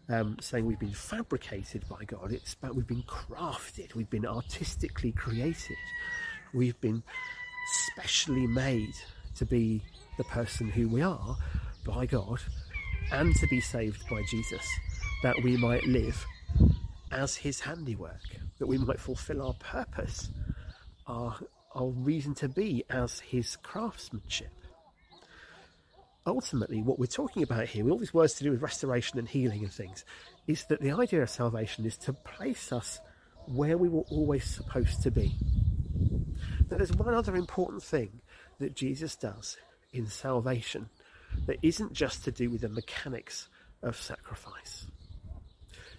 um, 0.08 0.36
saying 0.40 0.64
we've 0.64 0.78
been 0.78 0.90
fabricated 0.90 1.88
by 1.88 2.04
God, 2.04 2.30
it's 2.30 2.54
about 2.54 2.76
we've 2.76 2.86
been 2.86 3.02
crafted, 3.02 3.96
we've 3.96 4.08
been 4.08 4.26
artistically 4.26 5.10
created 5.10 5.76
We've 6.54 6.80
been 6.80 7.02
specially 7.88 8.46
made 8.46 8.94
to 9.34 9.44
be 9.44 9.82
the 10.16 10.24
person 10.24 10.68
who 10.70 10.88
we 10.88 11.02
are 11.02 11.36
by 11.86 12.04
God 12.06 12.40
and 13.12 13.34
to 13.36 13.46
be 13.46 13.60
saved 13.60 14.08
by 14.10 14.22
Jesus, 14.28 14.66
that 15.22 15.36
we 15.44 15.56
might 15.56 15.84
live 15.84 16.26
as 17.12 17.36
His 17.36 17.60
handiwork, 17.60 18.20
that 18.58 18.66
we 18.66 18.78
might 18.78 19.00
fulfill 19.00 19.42
our 19.42 19.54
purpose, 19.54 20.30
our, 21.06 21.36
our 21.74 21.88
reason 21.88 22.34
to 22.34 22.48
be 22.48 22.84
as 22.90 23.20
His 23.20 23.56
craftsmanship. 23.56 24.50
Ultimately, 26.26 26.82
what 26.82 26.98
we're 26.98 27.06
talking 27.06 27.44
about 27.44 27.68
here, 27.68 27.84
with 27.84 27.92
all 27.92 27.98
these 27.98 28.12
words 28.12 28.34
to 28.34 28.44
do 28.44 28.50
with 28.50 28.62
restoration 28.62 29.18
and 29.18 29.28
healing 29.28 29.62
and 29.62 29.72
things, 29.72 30.04
is 30.48 30.64
that 30.64 30.80
the 30.80 30.90
idea 30.90 31.22
of 31.22 31.30
salvation 31.30 31.86
is 31.86 31.96
to 31.98 32.12
place 32.12 32.72
us 32.72 32.98
where 33.46 33.78
we 33.78 33.88
were 33.88 34.04
always 34.10 34.44
supposed 34.44 35.02
to 35.02 35.12
be. 35.12 35.36
Now, 36.68 36.78
there's 36.78 36.92
one 36.92 37.14
other 37.14 37.36
important 37.36 37.84
thing 37.84 38.20
that 38.58 38.74
Jesus 38.74 39.14
does 39.14 39.56
in 39.92 40.08
salvation 40.08 40.88
that 41.46 41.58
isn't 41.62 41.92
just 41.92 42.24
to 42.24 42.30
do 42.30 42.50
with 42.50 42.62
the 42.62 42.68
mechanics 42.68 43.48
of 43.82 43.96
sacrifice. 43.96 44.86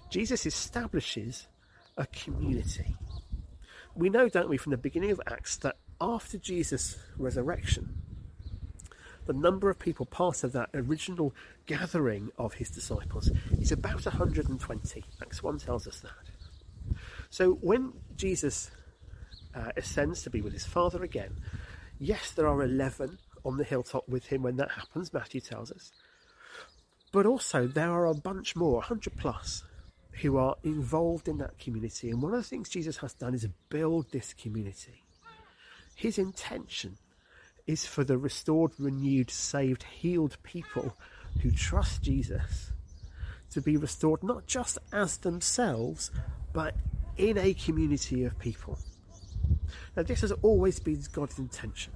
Jesus 0.09 0.45
establishes 0.45 1.47
a 1.97 2.05
community. 2.07 2.95
We 3.95 4.09
know, 4.09 4.29
don't 4.29 4.49
we, 4.49 4.57
from 4.57 4.71
the 4.71 4.77
beginning 4.77 5.11
of 5.11 5.21
Acts, 5.27 5.57
that 5.57 5.77
after 5.99 6.37
Jesus' 6.37 6.97
resurrection, 7.17 8.01
the 9.25 9.33
number 9.33 9.69
of 9.69 9.79
people 9.79 10.05
part 10.05 10.43
of 10.43 10.53
that 10.53 10.69
original 10.73 11.33
gathering 11.65 12.31
of 12.37 12.53
his 12.53 12.69
disciples 12.69 13.29
is 13.59 13.71
about 13.71 14.05
120. 14.05 15.03
Acts 15.21 15.43
1 15.43 15.59
tells 15.59 15.87
us 15.87 15.99
that. 15.99 16.97
So 17.29 17.53
when 17.55 17.93
Jesus 18.15 18.71
uh, 19.57 19.71
ascends 19.75 20.21
to 20.23 20.29
be 20.29 20.41
with 20.41 20.53
his 20.53 20.65
Father 20.65 21.03
again. 21.03 21.35
Yes, 21.99 22.31
there 22.31 22.47
are 22.47 22.63
11 22.63 23.17
on 23.47 23.57
the 23.57 23.63
hilltop 23.63 24.07
with 24.07 24.27
him 24.27 24.43
when 24.43 24.57
that 24.57 24.71
happens, 24.71 25.13
Matthew 25.13 25.41
tells 25.41 25.71
us. 25.71 25.91
But 27.11 27.25
also, 27.25 27.65
there 27.65 27.91
are 27.91 28.05
a 28.05 28.13
bunch 28.13 28.55
more, 28.55 28.75
100 28.75 29.15
plus, 29.15 29.63
who 30.21 30.37
are 30.37 30.55
involved 30.63 31.27
in 31.27 31.37
that 31.37 31.57
community. 31.57 32.09
And 32.09 32.21
one 32.21 32.33
of 32.33 32.39
the 32.39 32.47
things 32.47 32.69
Jesus 32.69 32.97
has 32.97 33.13
done 33.13 33.33
is 33.33 33.47
build 33.69 34.11
this 34.11 34.33
community. 34.33 35.03
His 35.95 36.17
intention 36.17 36.97
is 37.65 37.85
for 37.85 38.03
the 38.03 38.17
restored, 38.17 38.71
renewed, 38.77 39.31
saved, 39.31 39.83
healed 39.83 40.37
people 40.43 40.97
who 41.41 41.51
trust 41.51 42.01
Jesus 42.01 42.71
to 43.51 43.61
be 43.61 43.77
restored 43.77 44.23
not 44.23 44.45
just 44.45 44.77
as 44.91 45.17
themselves, 45.17 46.11
but 46.53 46.75
in 47.17 47.37
a 47.37 47.53
community 47.53 48.25
of 48.25 48.37
people. 48.39 48.77
Now, 49.95 50.03
this 50.03 50.21
has 50.21 50.31
always 50.31 50.79
been 50.79 51.01
God's 51.11 51.39
intention. 51.39 51.93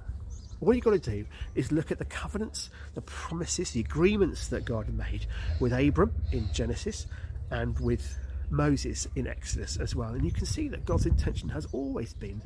All 0.62 0.72
you've 0.72 0.84
got 0.84 0.90
to 0.90 0.98
do 0.98 1.26
is 1.56 1.72
look 1.72 1.90
at 1.90 1.98
the 1.98 2.04
covenants, 2.04 2.70
the 2.94 3.02
promises, 3.02 3.72
the 3.72 3.80
agreements 3.80 4.48
that 4.48 4.64
God 4.64 4.88
made 4.88 5.26
with 5.58 5.72
Abram 5.72 6.14
in 6.30 6.48
Genesis 6.52 7.06
and 7.50 7.78
with 7.80 8.16
Moses 8.48 9.08
in 9.16 9.26
Exodus 9.26 9.76
as 9.78 9.96
well. 9.96 10.10
And 10.10 10.24
you 10.24 10.30
can 10.30 10.46
see 10.46 10.68
that 10.68 10.84
God's 10.84 11.06
intention 11.06 11.48
has 11.48 11.66
always 11.72 12.14
been 12.14 12.40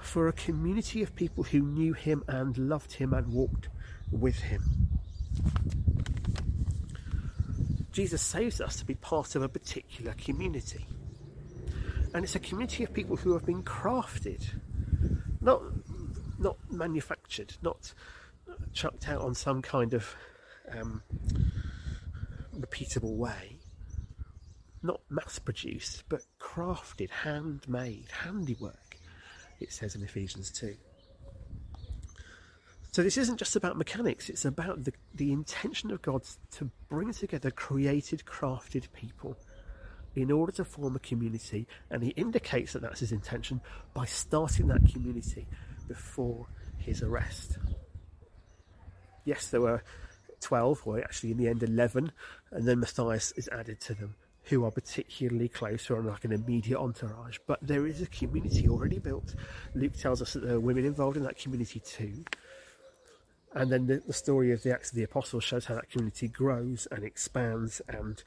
for 0.00 0.28
a 0.28 0.32
community 0.32 1.02
of 1.02 1.16
people 1.16 1.42
who 1.42 1.60
knew 1.60 1.94
Him 1.94 2.22
and 2.28 2.56
loved 2.56 2.92
Him 2.92 3.12
and 3.12 3.26
walked 3.32 3.68
with 4.12 4.38
Him. 4.38 4.62
Jesus 7.90 8.22
saves 8.22 8.60
us 8.60 8.76
to 8.76 8.84
be 8.84 8.94
part 8.94 9.34
of 9.34 9.42
a 9.42 9.48
particular 9.48 10.14
community. 10.14 10.86
And 12.14 12.22
it's 12.22 12.36
a 12.36 12.40
community 12.40 12.84
of 12.84 12.94
people 12.94 13.16
who 13.16 13.32
have 13.32 13.44
been 13.44 13.64
crafted 13.64 14.44
not 15.40 15.62
not 16.38 16.56
manufactured, 16.70 17.56
not 17.62 17.92
chucked 18.72 19.08
out 19.08 19.20
on 19.20 19.34
some 19.34 19.62
kind 19.62 19.94
of 19.94 20.14
um, 20.70 21.02
repeatable 22.56 23.16
way, 23.16 23.58
not 24.82 25.00
mass 25.08 25.38
produced, 25.38 26.04
but 26.08 26.22
crafted, 26.40 27.10
handmade, 27.10 28.08
handiwork, 28.22 28.98
it 29.60 29.72
says 29.72 29.94
in 29.94 30.02
Ephesians 30.02 30.50
2. 30.50 30.76
So 32.90 33.02
this 33.02 33.18
isn't 33.18 33.36
just 33.36 33.54
about 33.54 33.76
mechanics, 33.76 34.28
it's 34.28 34.44
about 34.44 34.84
the, 34.84 34.92
the 35.14 35.32
intention 35.32 35.90
of 35.90 36.02
God 36.02 36.22
to 36.52 36.70
bring 36.88 37.12
together 37.12 37.50
created, 37.50 38.24
crafted 38.24 38.90
people 38.92 39.36
in 40.16 40.32
order 40.32 40.50
to 40.52 40.64
form 40.64 40.96
a 40.96 40.98
community, 40.98 41.66
and 41.90 42.02
he 42.02 42.10
indicates 42.10 42.72
that 42.72 42.82
that's 42.82 43.00
his 43.00 43.12
intention 43.12 43.60
by 43.94 44.04
starting 44.04 44.66
that 44.68 44.84
community 44.90 45.46
before 45.88 46.46
his 46.76 47.02
arrest. 47.02 47.58
Yes, 49.24 49.48
there 49.48 49.60
were 49.60 49.82
12, 50.40 50.82
or 50.86 51.00
actually 51.00 51.32
in 51.32 51.38
the 51.38 51.48
end 51.48 51.62
11, 51.62 52.12
and 52.50 52.66
then 52.66 52.80
Matthias 52.80 53.32
is 53.32 53.48
added 53.48 53.80
to 53.80 53.94
them, 53.94 54.14
who 54.44 54.64
are 54.64 54.70
particularly 54.70 55.48
close, 55.48 55.90
are 55.90 56.02
like 56.02 56.24
an 56.24 56.32
immediate 56.32 56.78
entourage. 56.78 57.38
But 57.46 57.58
there 57.60 57.86
is 57.86 58.00
a 58.00 58.06
community 58.06 58.68
already 58.68 58.98
built. 58.98 59.34
Luke 59.74 59.96
tells 59.96 60.22
us 60.22 60.32
that 60.34 60.40
there 60.40 60.54
are 60.54 60.60
women 60.60 60.84
involved 60.84 61.16
in 61.16 61.24
that 61.24 61.38
community 61.38 61.80
too. 61.80 62.24
And 63.54 63.72
then 63.72 63.86
the, 63.86 64.02
the 64.06 64.12
story 64.12 64.52
of 64.52 64.62
the 64.62 64.72
Acts 64.72 64.90
of 64.90 64.96
the 64.96 65.02
Apostles 65.02 65.44
shows 65.44 65.66
how 65.66 65.74
that 65.74 65.90
community 65.90 66.28
grows 66.28 66.86
and 66.90 67.02
expands 67.02 67.80
and 67.88 68.22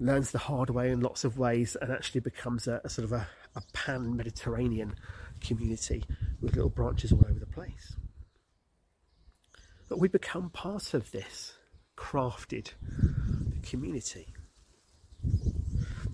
learns 0.00 0.30
the 0.30 0.38
hard 0.38 0.70
way 0.70 0.90
in 0.90 1.00
lots 1.00 1.24
of 1.24 1.38
ways 1.38 1.76
and 1.80 1.90
actually 1.90 2.20
becomes 2.20 2.68
a, 2.68 2.80
a 2.84 2.88
sort 2.88 3.04
of 3.04 3.12
a, 3.12 3.26
a 3.56 3.62
pan 3.72 4.16
Mediterranean 4.16 4.94
community 5.40 6.04
with 6.40 6.54
little 6.54 6.70
branches 6.70 7.12
all 7.12 7.24
over 7.28 7.38
the 7.38 7.46
place. 7.46 7.96
But 9.88 9.98
we 9.98 10.08
become 10.08 10.50
part 10.50 10.94
of 10.94 11.10
this 11.10 11.54
crafted 11.96 12.72
community. 13.62 14.34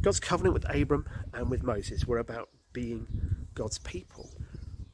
God's 0.00 0.20
covenant 0.20 0.54
with 0.54 0.74
Abram 0.74 1.06
and 1.32 1.50
with 1.50 1.62
Moses 1.62 2.06
were 2.06 2.18
about 2.18 2.50
being 2.72 3.06
God's 3.54 3.78
people, 3.78 4.30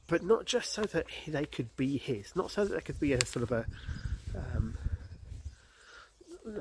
but 0.07 0.23
not 0.23 0.45
just 0.45 0.71
so 0.71 0.83
that 0.83 1.05
they 1.27 1.45
could 1.45 1.75
be 1.75 1.97
His, 1.97 2.35
not 2.35 2.51
so 2.51 2.65
that 2.65 2.73
they 2.73 2.81
could 2.81 2.99
be 2.99 3.13
a 3.13 3.25
sort 3.25 3.43
of 3.43 3.51
a 3.51 3.65
um, 4.35 4.77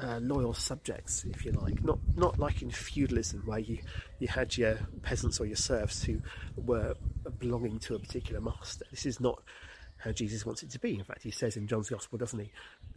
uh, 0.00 0.18
loyal 0.18 0.54
subjects, 0.54 1.24
if 1.24 1.44
you 1.44 1.52
like. 1.52 1.82
Not 1.82 1.98
not 2.16 2.38
like 2.38 2.62
in 2.62 2.70
feudalism 2.70 3.42
where 3.46 3.58
you, 3.58 3.78
you 4.18 4.28
had 4.28 4.56
your 4.56 4.78
peasants 5.02 5.40
or 5.40 5.46
your 5.46 5.56
serfs 5.56 6.02
who 6.02 6.20
were 6.56 6.94
belonging 7.40 7.78
to 7.80 7.94
a 7.94 7.98
particular 7.98 8.40
master. 8.40 8.84
This 8.90 9.06
is 9.06 9.20
not 9.20 9.42
how 9.98 10.12
Jesus 10.12 10.46
wants 10.46 10.62
it 10.62 10.70
to 10.70 10.78
be. 10.78 10.94
In 10.94 11.04
fact, 11.04 11.22
he 11.22 11.30
says 11.30 11.56
in 11.56 11.66
John's 11.66 11.90
Gospel, 11.90 12.18
doesn't 12.18 12.38
he, 12.38 12.50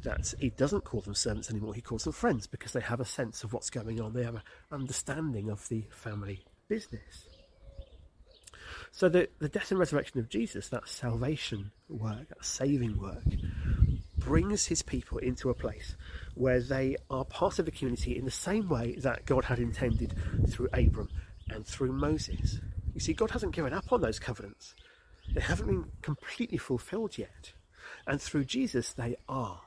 that 0.04 0.34
he 0.40 0.50
doesn't 0.52 0.86
call 0.86 1.02
them 1.02 1.16
servants 1.16 1.50
anymore. 1.50 1.74
He 1.74 1.82
calls 1.82 2.04
them 2.04 2.14
friends 2.14 2.48
because 2.48 2.72
they 2.72 2.82
have 2.82 3.00
a 3.00 3.06
sense 3.06 3.44
of 3.44 3.54
what's 3.54 3.70
going 3.70 4.00
on. 4.00 4.14
They 4.14 4.24
have 4.24 4.36
an 4.36 4.42
understanding 4.72 5.50
of 5.50 5.68
the 5.70 5.86
family 5.90 6.46
business. 6.68 7.28
So 8.92 9.10
the, 9.10 9.28
the 9.40 9.50
death 9.50 9.72
and 9.72 9.80
resurrection 9.80 10.20
of 10.20 10.30
Jesus, 10.30 10.70
that 10.70 10.88
salvation 10.88 11.72
work, 11.90 12.30
that 12.30 12.46
saving 12.46 13.00
work, 13.00 13.24
brings 14.18 14.68
his 14.68 14.82
people 14.82 15.18
into 15.18 15.50
a 15.50 15.54
place 15.54 15.96
where 16.36 16.62
they 16.62 16.96
are 17.10 17.26
part 17.26 17.60
of 17.60 17.66
the 17.66 17.72
community 17.72 18.18
in 18.18 18.26
the 18.26 18.32
same 18.32 18.70
way 18.70 18.96
that 19.00 19.26
God 19.26 19.46
had 19.46 19.60
intended 19.60 20.16
through 20.50 20.70
Abram 20.74 21.10
and 21.50 21.66
through 21.66 21.92
Moses. 21.92 22.60
You 22.94 23.00
see, 23.00 23.14
God 23.14 23.32
hasn't 23.32 23.56
given 23.56 23.74
up 23.74 23.92
on 23.92 24.02
those 24.02 24.20
covenants. 24.20 24.76
They 25.34 25.42
haven't 25.42 25.68
been 25.68 25.86
completely 26.02 26.58
fulfilled 26.58 27.18
yet. 27.18 27.54
And 28.08 28.22
through 28.22 28.46
Jesus, 28.46 28.94
they 28.94 29.16
are. 29.28 29.62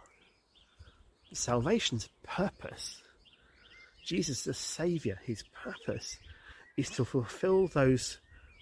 Salvation's 1.32 2.08
purpose, 2.22 3.02
Jesus 4.04 4.44
the 4.44 4.54
Saviour, 4.54 5.18
his 5.24 5.42
purpose 5.64 6.18
is 6.76 6.88
to 6.90 7.04
fulfill 7.04 7.66
those 7.68 8.18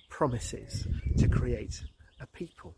promises 0.09 0.87
to 1.19 1.29
create 1.29 1.83
a 2.21 2.27
people. 2.27 2.75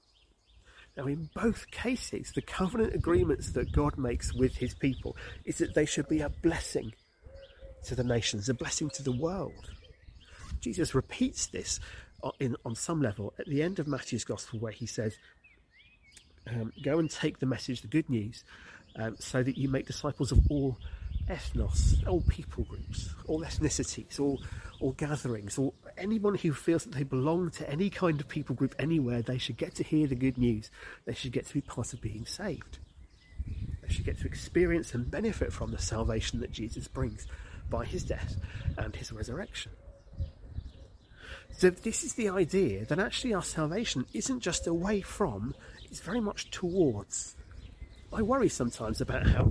Now, 0.97 1.07
in 1.07 1.29
both 1.35 1.71
cases, 1.71 2.33
the 2.35 2.43
covenant 2.43 2.95
agreements 2.95 3.53
that 3.53 3.73
God 3.73 3.99
makes 3.99 4.35
with 4.35 4.57
his 4.57 4.75
people 4.75 5.17
is 5.45 5.59
that 5.59 5.75
they 5.75 5.85
should 5.85 6.09
be 6.09 6.21
a 6.21 6.31
blessing 6.31 6.93
to 7.85 7.95
the 7.95 8.05
nations, 8.05 8.49
a 8.49 8.55
blessing 8.55 8.91
to 8.91 9.03
the 9.03 9.13
world. 9.13 9.71
Jesus 10.61 10.95
repeats 10.95 11.47
this 11.47 11.81
in, 12.41 12.57
on 12.65 12.75
some 12.75 13.01
level 13.01 13.35
at 13.39 13.47
the 13.47 13.63
end 13.63 13.79
of 13.79 13.87
Matthew's 13.87 14.25
Gospel, 14.25 14.59
where 14.59 14.73
he 14.73 14.87
says, 14.87 15.17
um, 16.49 16.73
Go 16.83 16.99
and 16.99 17.11
take 17.11 17.39
the 17.39 17.47
message, 17.47 17.83
the 17.83 17.89
good 17.89 18.09
news, 18.09 18.45
um, 18.97 19.17
so 19.19 19.43
that 19.43 19.59
you 19.59 19.69
make 19.69 19.87
disciples 19.87 20.33
of 20.33 20.41
all 20.51 20.79
ethnos, 21.29 22.07
all 22.07 22.23
people 22.23 22.65
groups, 22.65 23.11
all 23.27 23.41
ethnicities, 23.41 24.21
all, 24.21 24.41
all 24.81 24.93
gatherings, 24.93 25.59
or 25.59 25.73
anyone 25.99 26.37
who 26.37 26.53
feels 26.53 26.85
that 26.85 26.95
they 26.95 27.03
belong 27.03 27.51
to 27.51 27.69
any 27.69 27.91
kind 27.91 28.21
of 28.21 28.29
people 28.29 28.55
group 28.55 28.75
anywhere, 28.79 29.23
they 29.23 29.39
should 29.39 29.57
get 29.57 29.75
to 29.75 29.83
hear 29.83 30.07
the 30.07 30.15
good 30.15 30.39
news. 30.39 30.71
They 31.05 31.15
should 31.15 31.33
get 31.33 31.47
to 31.47 31.55
be 31.55 31.61
part 31.61 31.93
of 31.93 32.01
being 32.01 32.27
saved. 32.27 32.79
They 33.83 33.93
should 33.93 34.05
get 34.05 34.19
to 34.21 34.27
experience 34.27 34.95
and 34.95 35.11
benefit 35.11 35.53
from 35.53 35.71
the 35.71 35.79
salvation 35.79 36.41
that 36.41 36.53
Jesus 36.53 36.89
brings 36.89 37.27
by 37.69 37.85
his 37.85 38.05
death 38.05 38.37
and 38.79 38.95
his 38.95 39.13
resurrection. 39.13 39.73
So, 41.59 41.71
this 41.71 42.05
is 42.05 42.13
the 42.13 42.29
idea 42.29 42.85
that 42.85 42.99
actually 42.99 43.33
our 43.33 43.43
salvation 43.43 44.05
isn't 44.13 44.41
just 44.41 44.67
away 44.67 45.01
from, 45.01 45.55
it's 45.91 46.01
very 46.01 46.21
much 46.21 46.51
towards. 46.51 47.35
I 48.13 48.21
worry 48.21 48.51
sometimes 48.51 49.01
about 49.01 49.27
how 49.27 49.51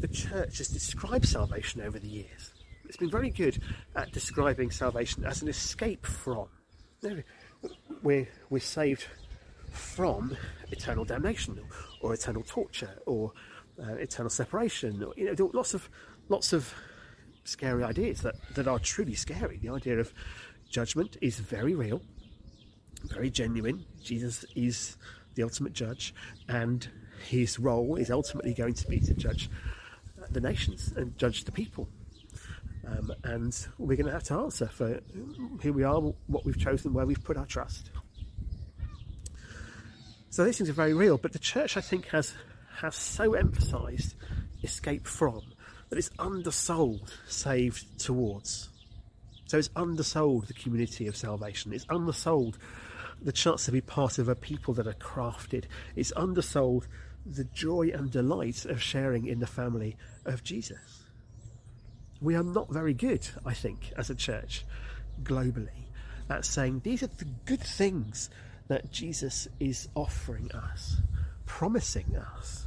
the 0.00 0.08
church 0.08 0.58
has 0.58 0.66
described 0.66 1.24
salvation 1.24 1.82
over 1.82 2.00
the 2.00 2.08
years. 2.08 2.52
It's 2.86 2.96
been 2.96 3.10
very 3.10 3.30
good 3.30 3.62
at 3.94 4.10
describing 4.10 4.72
salvation 4.72 5.24
as 5.24 5.40
an 5.42 5.46
escape 5.46 6.04
from. 6.04 6.48
We're, 8.02 8.28
we're 8.50 8.58
saved 8.58 9.06
from 9.70 10.36
eternal 10.72 11.04
damnation 11.04 11.60
or, 12.00 12.12
eternal 12.12 12.42
torture 12.42 12.98
or 13.06 13.32
uh, 13.80 13.94
eternal 13.94 14.30
separation. 14.30 15.00
Or, 15.00 15.14
you 15.16 15.32
know, 15.32 15.50
lots 15.54 15.74
of 15.74 15.88
lots 16.28 16.52
of 16.52 16.74
scary 17.44 17.84
ideas 17.84 18.22
that, 18.22 18.34
that 18.56 18.66
are 18.66 18.80
truly 18.80 19.14
scary. 19.14 19.58
The 19.58 19.68
idea 19.68 20.00
of 20.00 20.12
judgment 20.70 21.16
is 21.20 21.38
very 21.38 21.74
real, 21.74 22.02
very 23.04 23.30
genuine. 23.30 23.84
Jesus 24.02 24.44
is 24.54 24.96
the 25.34 25.42
ultimate 25.42 25.72
judge, 25.72 26.14
and 26.48 26.88
his 27.28 27.58
role 27.58 27.96
is 27.96 28.10
ultimately 28.10 28.54
going 28.54 28.74
to 28.74 28.86
be 28.88 29.00
to 29.00 29.14
judge 29.14 29.50
the 30.30 30.40
nations 30.40 30.92
and 30.96 31.16
judge 31.18 31.44
the 31.44 31.52
people. 31.52 31.88
Um, 32.86 33.12
and 33.24 33.66
we're 33.78 33.96
going 33.96 34.06
to 34.06 34.12
have 34.12 34.22
to 34.24 34.34
answer 34.34 34.66
for 34.66 35.00
who 35.62 35.72
we 35.72 35.82
are, 35.82 36.00
what 36.00 36.44
we've 36.44 36.58
chosen, 36.58 36.92
where 36.92 37.06
we've 37.06 37.22
put 37.22 37.36
our 37.36 37.46
trust. 37.46 37.90
So 40.30 40.44
these 40.44 40.58
things 40.58 40.68
are 40.70 40.74
very 40.74 40.94
real, 40.94 41.18
but 41.18 41.32
the 41.32 41.38
church, 41.38 41.76
I 41.76 41.80
think, 41.80 42.06
has 42.08 42.34
has 42.76 42.94
so 42.94 43.32
emphasised 43.32 44.14
escape 44.62 45.06
from 45.06 45.40
that 45.88 45.98
it's 45.98 46.10
undersold 46.18 47.12
saved 47.26 47.98
towards. 47.98 48.68
So 49.46 49.58
it's 49.58 49.70
undersold 49.76 50.48
the 50.48 50.54
community 50.54 51.06
of 51.06 51.16
salvation. 51.16 51.72
It's 51.72 51.86
undersold 51.88 52.58
the 53.22 53.32
chance 53.32 53.64
to 53.66 53.72
be 53.72 53.80
part 53.80 54.18
of 54.18 54.28
a 54.28 54.34
people 54.34 54.74
that 54.74 54.86
are 54.86 54.92
crafted. 54.94 55.64
It's 55.94 56.12
undersold 56.16 56.86
the 57.24 57.44
joy 57.44 57.90
and 57.92 58.10
delight 58.10 58.64
of 58.64 58.82
sharing 58.82 59.26
in 59.26 59.40
the 59.40 59.46
family 59.46 59.96
of 60.24 60.44
Jesus. 60.44 61.04
We 62.20 62.34
are 62.34 62.42
not 62.42 62.72
very 62.72 62.94
good, 62.94 63.28
I 63.44 63.54
think, 63.54 63.92
as 63.96 64.10
a 64.10 64.14
church 64.14 64.64
globally 65.22 65.86
at 66.28 66.44
saying 66.44 66.80
these 66.80 67.02
are 67.02 67.10
the 67.18 67.26
good 67.44 67.60
things 67.60 68.30
that 68.68 68.90
Jesus 68.90 69.46
is 69.60 69.88
offering 69.94 70.50
us, 70.52 70.96
promising 71.44 72.16
us. 72.16 72.66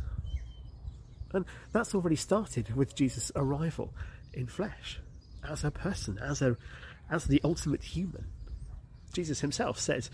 And 1.34 1.46
that's 1.72 1.94
already 1.94 2.16
started 2.16 2.76
with 2.76 2.96
Jesus' 2.96 3.32
arrival 3.36 3.94
in 4.34 4.48
flesh, 4.48 5.00
as 5.48 5.64
a 5.64 5.72
person, 5.72 6.18
as 6.20 6.42
a 6.42 6.58
as 7.10 7.26
the 7.26 7.42
ultimate 7.44 7.84
human. 7.84 8.26
Jesus 9.14 9.42
himself 9.42 9.80
says, 9.80 10.12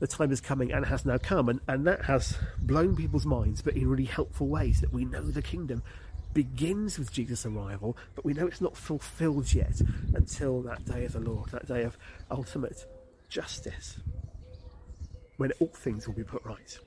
the 0.00 0.08
time 0.08 0.32
is 0.32 0.40
coming 0.40 0.72
and 0.72 0.84
has 0.86 1.06
now 1.06 1.16
come, 1.16 1.48
and, 1.48 1.60
and 1.68 1.86
that 1.86 2.06
has 2.06 2.36
blown 2.60 2.96
people's 2.96 3.24
minds, 3.24 3.62
but 3.62 3.76
in 3.76 3.88
really 3.88 4.04
helpful 4.04 4.48
ways 4.48 4.80
that 4.80 4.92
we 4.92 5.04
know 5.04 5.22
the 5.22 5.40
kingdom 5.40 5.80
begins 6.34 6.98
with 6.98 7.12
Jesus' 7.12 7.46
arrival, 7.46 7.96
but 8.16 8.24
we 8.24 8.32
know 8.32 8.48
it's 8.48 8.60
not 8.60 8.76
fulfilled 8.76 9.54
yet 9.54 9.80
until 10.14 10.62
that 10.62 10.84
day 10.84 11.04
of 11.04 11.12
the 11.12 11.20
Lord, 11.20 11.50
that 11.50 11.68
day 11.68 11.84
of 11.84 11.96
ultimate 12.32 12.84
justice, 13.28 14.00
when 15.36 15.52
all 15.60 15.68
things 15.68 16.08
will 16.08 16.14
be 16.14 16.24
put 16.24 16.44
right, 16.44 16.78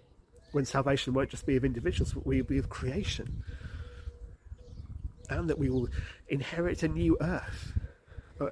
when 0.51 0.65
salvation 0.65 1.13
won't 1.13 1.29
just 1.29 1.45
be 1.45 1.55
of 1.55 1.63
individuals, 1.63 2.11
but 2.11 2.25
will 2.25 2.43
be 2.43 2.57
of 2.57 2.69
creation, 2.69 3.43
and 5.29 5.49
that 5.49 5.59
we 5.59 5.69
will 5.69 5.87
inherit 6.27 6.83
a 6.83 6.87
new 6.87 7.17
earth, 7.21 7.73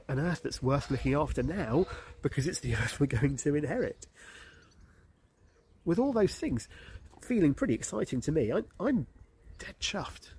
an 0.08 0.20
earth 0.20 0.42
that's 0.44 0.62
worth 0.62 0.90
looking 0.92 1.14
after 1.14 1.44
now 1.44 1.86
because 2.22 2.48
it's 2.48 2.60
the 2.60 2.76
earth 2.76 3.00
we're 3.00 3.08
going 3.08 3.38
to 3.38 3.56
inherit. 3.56 4.08
With 5.86 6.00
all 6.00 6.14
those 6.14 6.36
things 6.36 6.68
feeling 7.22 7.54
pretty 7.54 7.74
exciting 7.74 8.22
to 8.22 8.32
me, 8.32 8.52
I, 8.52 8.62
I'm 8.80 9.08
dead 9.60 9.76
chuffed 9.80 10.32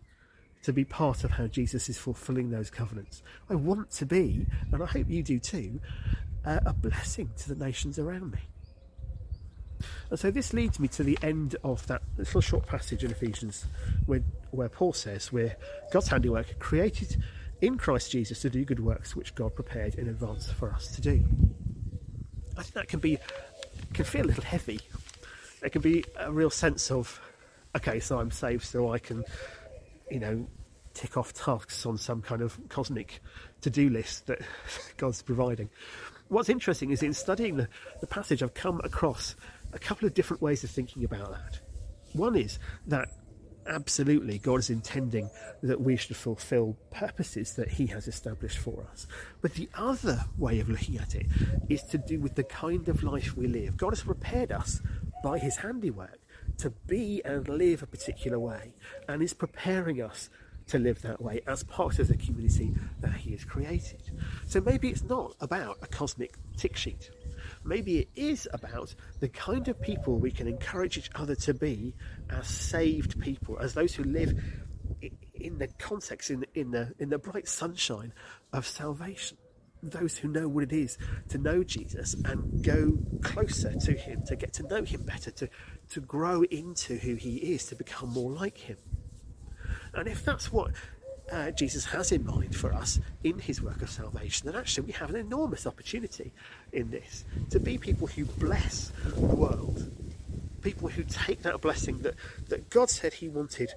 to 0.63 0.73
be 0.73 0.85
part 0.85 1.25
of 1.25 1.33
how 1.33 1.47
Jesus 1.47 1.89
is 1.89 1.99
fulfilling 1.99 2.51
those 2.51 2.71
covenants. 2.71 3.23
I 3.51 3.55
want 3.55 3.91
to 3.93 4.07
be, 4.07 4.47
and 4.73 4.83
I 4.83 4.87
hope 4.87 5.11
you 5.11 5.23
do 5.23 5.39
too, 5.39 5.81
uh, 6.45 6.61
a 6.65 6.73
blessing 6.73 7.31
to 7.39 7.55
the 7.55 7.65
nations 7.65 7.99
around 7.99 8.33
me. 8.33 8.39
And 10.11 10.19
so 10.19 10.31
this 10.31 10.53
leads 10.53 10.79
me 10.79 10.89
to 10.89 11.03
the 11.03 11.19
end 11.23 11.57
of 11.65 11.87
that 11.87 12.03
little 12.17 12.41
short 12.41 12.67
passage 12.67 13.05
in 13.05 13.11
Ephesians 13.11 13.67
where, 14.07 14.23
where 14.51 14.69
Paul 14.69 14.93
says, 14.93 15.33
We're 15.33 15.57
God's 15.93 16.09
handiwork, 16.09 16.59
created 16.59 17.23
in 17.61 17.79
Christ 17.79 18.13
Jesus 18.13 18.41
to 18.43 18.51
do 18.51 18.65
good 18.65 18.81
works 18.81 19.17
which 19.17 19.35
God 19.35 19.55
prepared 19.55 19.95
in 19.95 20.09
advance 20.09 20.51
for 20.51 20.73
us 20.73 20.95
to 20.95 21.01
do. 21.01 21.25
I 22.57 22.63
think 22.63 22.75
that 22.75 22.89
can 22.89 23.01
be 23.01 23.19
can 23.93 24.05
feel 24.05 24.25
a 24.25 24.29
little 24.29 24.45
heavy. 24.45 24.81
There 25.61 25.71
can 25.71 25.83
be 25.83 26.05
a 26.19 26.31
real 26.31 26.51
sense 26.51 26.91
of, 26.91 27.21
okay, 27.77 28.01
so 28.01 28.19
I'm 28.19 28.31
saved, 28.31 28.65
so 28.65 28.93
I 28.93 28.99
can 28.99 29.25
you 30.11 30.21
know, 30.21 30.47
tick 30.93 31.17
off 31.17 31.33
tasks 31.33 31.87
on 31.87 31.99
some 31.99 32.23
kind 32.23 32.43
of 32.43 32.59
cosmic 32.69 33.21
to 33.63 33.71
do 33.71 33.89
list 33.89 34.27
that 34.27 34.41
God's 34.97 35.23
providing. 35.23 35.71
What's 36.29 36.49
interesting 36.49 36.91
is 36.91 37.03
in 37.03 37.13
studying 37.13 37.57
the, 37.57 37.69
the 38.01 38.07
passage, 38.07 38.43
I've 38.43 38.55
come 38.55 38.81
across 38.85 39.37
a 39.75 39.79
couple 39.79 40.07
of 40.07 40.15
different 40.15 40.41
ways 40.41 40.65
of 40.65 40.71
thinking 40.71 41.05
about 41.05 41.33
that. 41.33 41.61
One 42.13 42.37
is 42.37 42.59
that 42.87 43.09
absolutely 43.67 44.39
God 44.39 44.61
is 44.61 44.71
intending 44.71 45.31
that 45.63 45.81
we 45.81 45.97
should 45.97 46.17
fulfill 46.17 46.77
purposes 46.91 47.55
that 47.57 47.73
He 47.73 47.87
has 47.87 48.07
established 48.07 48.59
for 48.59 48.87
us. 48.91 49.07
But 49.41 49.55
the 49.55 49.69
other 49.75 50.25
way 50.39 50.61
of 50.61 50.69
looking 50.69 50.99
at 50.99 51.15
it 51.15 51.27
is 51.69 51.83
to 51.85 51.99
do 51.99 52.21
with 52.21 52.35
the 52.37 52.45
kind 52.45 52.89
of 52.89 53.03
life 53.03 53.37
we 53.37 53.47
live. 53.47 53.77
God 53.77 53.91
has 53.91 54.03
prepared 54.03 54.53
us 54.53 54.81
by 55.23 55.39
His 55.39 55.57
handiwork 55.57 56.21
to 56.59 56.71
be 56.87 57.21
and 57.25 57.49
live 57.49 57.83
a 57.83 57.87
particular 57.87 58.39
way 58.39 58.75
and 59.09 59.23
is 59.23 59.35
preparing 59.35 60.01
us 60.01 60.31
to 60.67 60.79
live 60.79 61.03
that 61.03 61.21
way 61.21 61.41
as 61.47 61.63
part 61.63 61.99
of 61.99 62.09
the 62.09 62.17
community 62.17 62.75
that 63.01 63.13
he 63.13 63.33
has 63.33 63.45
created. 63.45 64.03
So 64.47 64.61
maybe 64.61 64.89
it's 64.89 65.05
not 65.05 65.35
about 65.41 65.79
a 65.83 65.87
cosmic 65.87 66.37
tick 66.57 66.77
sheet. 66.77 67.11
Maybe 67.65 67.99
it 67.99 68.09
is 68.17 68.49
about 68.53 68.95
the 69.21 69.29
kind 69.29 69.69
of 69.69 69.81
people 69.81 70.19
we 70.19 70.31
can 70.31 70.47
encourage 70.47 70.99
each 70.99 71.11
other 71.15 71.35
to 71.37 71.55
be 71.55 71.95
as 72.31 72.47
saved 72.47 73.21
people, 73.21 73.59
as 73.59 73.75
those 73.75 73.95
who 73.95 74.05
live 74.05 74.41
in 75.35 75.59
the 75.59 75.69
context, 75.79 76.31
in, 76.31 76.47
in, 76.55 76.71
the, 76.71 76.95
in 76.99 77.11
the 77.11 77.19
bright 77.19 77.49
sunshine 77.49 78.13
of 78.53 78.67
salvation. 78.67 79.37
Those 79.83 80.17
who 80.17 80.29
know 80.29 80.49
what 80.49 80.65
it 80.65 80.73
is 80.73 80.97
to 81.29 81.37
know 81.37 81.63
Jesus 81.63 82.15
and 82.25 82.65
go 82.65 82.99
closer 83.21 83.75
to 83.75 83.93
Him, 83.93 84.23
to 84.27 84.37
get 84.37 84.55
to 84.55 84.63
know 84.63 84.83
Him 84.83 85.03
better, 85.03 85.31
to, 85.33 85.49
to 85.91 86.01
grow 86.01 86.43
into 86.43 86.97
who 86.97 87.17
He 87.17 87.37
is, 87.37 87.67
to 87.67 87.77
become 87.77 88.09
more 88.09 88.33
like 88.33 88.57
Him. 88.57 88.79
And 89.97 90.09
if 90.09 90.25
that's 90.25 90.53
what 90.53 90.73
uh, 91.31 91.51
Jesus 91.53 91.85
has 91.87 92.13
in 92.13 92.25
mind 92.25 92.55
for 92.55 92.73
us 92.73 93.01
in 93.23 93.39
his 93.39 93.63
work 93.63 93.83
of 93.83 93.91
salvation, 93.91 94.47
then 94.47 94.57
actually 94.59 94.87
we 94.87 94.93
have 94.93 95.11
an 95.11 95.17
enormous 95.17 95.67
opportunity 95.67 96.33
in 96.73 96.91
this 96.91 97.25
to 97.51 97.61
be 97.61 97.79
people 97.79 98.07
who 98.07 98.25
bless 98.25 98.93
the 99.05 99.21
world, 99.21 99.91
people 100.63 100.89
who 100.89 101.03
take 101.05 101.43
that 101.43 101.61
blessing 101.61 101.99
that, 102.01 102.15
that 102.49 102.69
God 102.71 102.91
said 102.91 103.15
he 103.15 103.29
wanted 103.29 103.71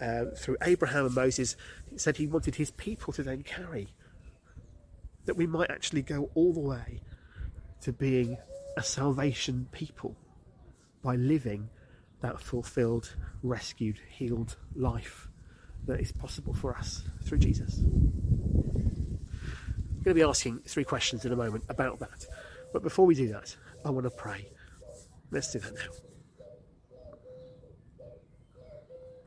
uh, 0.00 0.26
through 0.36 0.56
Abraham 0.62 1.06
and 1.06 1.14
Moses, 1.14 1.56
he 1.90 1.98
said 1.98 2.16
he 2.16 2.26
wanted 2.26 2.54
his 2.54 2.70
people 2.72 3.12
to 3.12 3.22
then 3.22 3.42
carry, 3.42 3.88
that 5.26 5.36
we 5.36 5.46
might 5.46 5.70
actually 5.70 6.02
go 6.02 6.30
all 6.34 6.52
the 6.52 6.60
way 6.60 7.02
to 7.82 7.92
being 7.92 8.38
a 8.76 8.82
salvation 8.82 9.68
people 9.72 10.16
by 11.02 11.16
living 11.16 11.68
that 12.20 12.40
fulfilled, 12.40 13.14
rescued, 13.42 13.98
healed 14.08 14.56
life 14.74 15.28
that 15.86 16.00
is 16.00 16.12
possible 16.12 16.54
for 16.54 16.76
us 16.76 17.02
through 17.24 17.38
Jesus. 17.38 17.78
I'm 17.78 18.04
going 20.02 20.14
to 20.14 20.14
be 20.14 20.22
asking 20.22 20.60
three 20.66 20.84
questions 20.84 21.24
in 21.24 21.32
a 21.32 21.36
moment 21.36 21.64
about 21.68 21.98
that. 22.00 22.26
But 22.72 22.82
before 22.82 23.06
we 23.06 23.14
do 23.14 23.28
that, 23.28 23.56
I 23.84 23.90
want 23.90 24.04
to 24.04 24.10
pray. 24.10 24.48
Let's 25.30 25.52
do 25.52 25.58
that 25.58 25.74
now. 25.74 25.90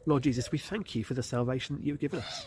Lord 0.06 0.24
Jesus, 0.24 0.52
we 0.52 0.58
thank 0.58 0.96
you 0.96 1.04
for 1.04 1.13
the 1.13 1.24
salvation 1.24 1.78
that 1.78 1.86
you've 1.86 2.00
given 2.00 2.20
us. 2.20 2.46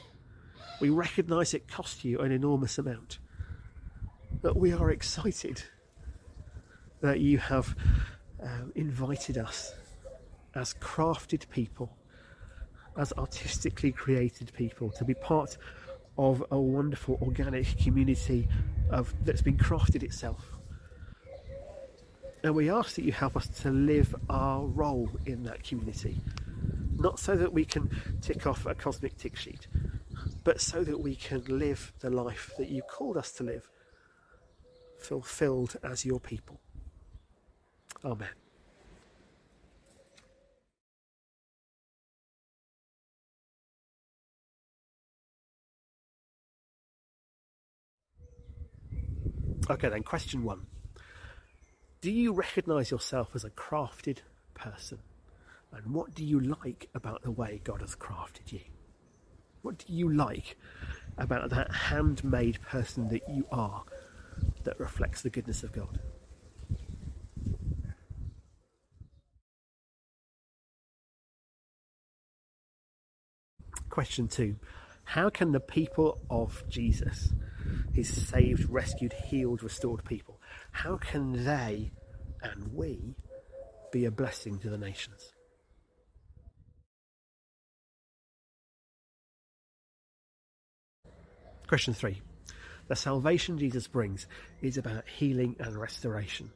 We 0.80 0.90
recognise 0.90 1.54
it 1.54 1.68
cost 1.68 2.04
you 2.04 2.20
an 2.20 2.32
enormous 2.32 2.76
amount. 2.78 3.18
But 4.42 4.56
we 4.56 4.72
are 4.72 4.90
excited 4.90 5.62
that 7.00 7.20
you 7.20 7.38
have 7.38 7.74
uh, 8.42 8.64
invited 8.74 9.38
us 9.38 9.74
as 10.54 10.74
crafted 10.74 11.48
people, 11.48 11.96
as 12.96 13.12
artistically 13.18 13.92
created 13.92 14.52
people, 14.54 14.90
to 14.90 15.04
be 15.04 15.14
part 15.14 15.56
of 16.18 16.44
a 16.50 16.58
wonderful 16.58 17.18
organic 17.20 17.78
community 17.78 18.48
of, 18.90 19.14
that's 19.24 19.42
been 19.42 19.56
crafted 19.56 20.02
itself. 20.02 20.52
And 22.42 22.54
we 22.54 22.70
ask 22.70 22.94
that 22.94 23.04
you 23.04 23.12
help 23.12 23.36
us 23.36 23.48
to 23.62 23.70
live 23.70 24.14
our 24.30 24.64
role 24.64 25.10
in 25.26 25.42
that 25.44 25.64
community. 25.64 26.20
Not 26.96 27.18
so 27.18 27.36
that 27.36 27.52
we 27.52 27.64
can 27.64 27.90
tick 28.22 28.46
off 28.46 28.66
a 28.66 28.74
cosmic 28.74 29.18
tick 29.18 29.36
sheet, 29.36 29.66
but 30.44 30.60
so 30.60 30.84
that 30.84 31.00
we 31.00 31.16
can 31.16 31.42
live 31.48 31.92
the 32.00 32.10
life 32.10 32.52
that 32.56 32.68
you 32.68 32.82
called 32.82 33.16
us 33.16 33.32
to 33.32 33.42
live, 33.42 33.68
fulfilled 34.98 35.76
as 35.82 36.06
your 36.06 36.20
people. 36.20 36.60
Amen. 38.04 38.45
Okay, 49.68 49.88
then, 49.88 50.04
question 50.04 50.44
one. 50.44 50.66
Do 52.00 52.10
you 52.10 52.32
recognize 52.32 52.90
yourself 52.90 53.30
as 53.34 53.44
a 53.44 53.50
crafted 53.50 54.18
person? 54.54 54.98
And 55.72 55.92
what 55.92 56.14
do 56.14 56.24
you 56.24 56.38
like 56.38 56.88
about 56.94 57.22
the 57.22 57.32
way 57.32 57.60
God 57.64 57.80
has 57.80 57.96
crafted 57.96 58.52
you? 58.52 58.60
What 59.62 59.78
do 59.78 59.92
you 59.92 60.12
like 60.12 60.56
about 61.18 61.50
that 61.50 61.72
handmade 61.72 62.60
person 62.62 63.08
that 63.08 63.28
you 63.28 63.44
are 63.50 63.82
that 64.62 64.78
reflects 64.78 65.22
the 65.22 65.30
goodness 65.30 65.64
of 65.64 65.72
God? 65.72 65.98
Question 73.90 74.28
two 74.28 74.56
How 75.04 75.28
can 75.28 75.50
the 75.50 75.60
people 75.60 76.20
of 76.30 76.62
Jesus, 76.68 77.32
his 77.92 78.28
saved, 78.28 78.68
rescued, 78.70 79.12
healed, 79.12 79.62
restored 79.62 80.04
people, 80.04 80.40
how 80.72 80.96
can 80.96 81.44
they 81.44 81.92
and 82.42 82.72
we 82.74 83.16
be 83.92 84.04
a 84.04 84.10
blessing 84.10 84.58
to 84.60 84.70
the 84.70 84.78
nations? 84.78 85.32
Question 91.66 91.94
three. 91.94 92.22
The 92.88 92.94
salvation 92.94 93.58
Jesus 93.58 93.88
brings 93.88 94.28
is 94.62 94.78
about 94.78 95.08
healing 95.08 95.56
and 95.58 95.76
restoration. 95.76 96.50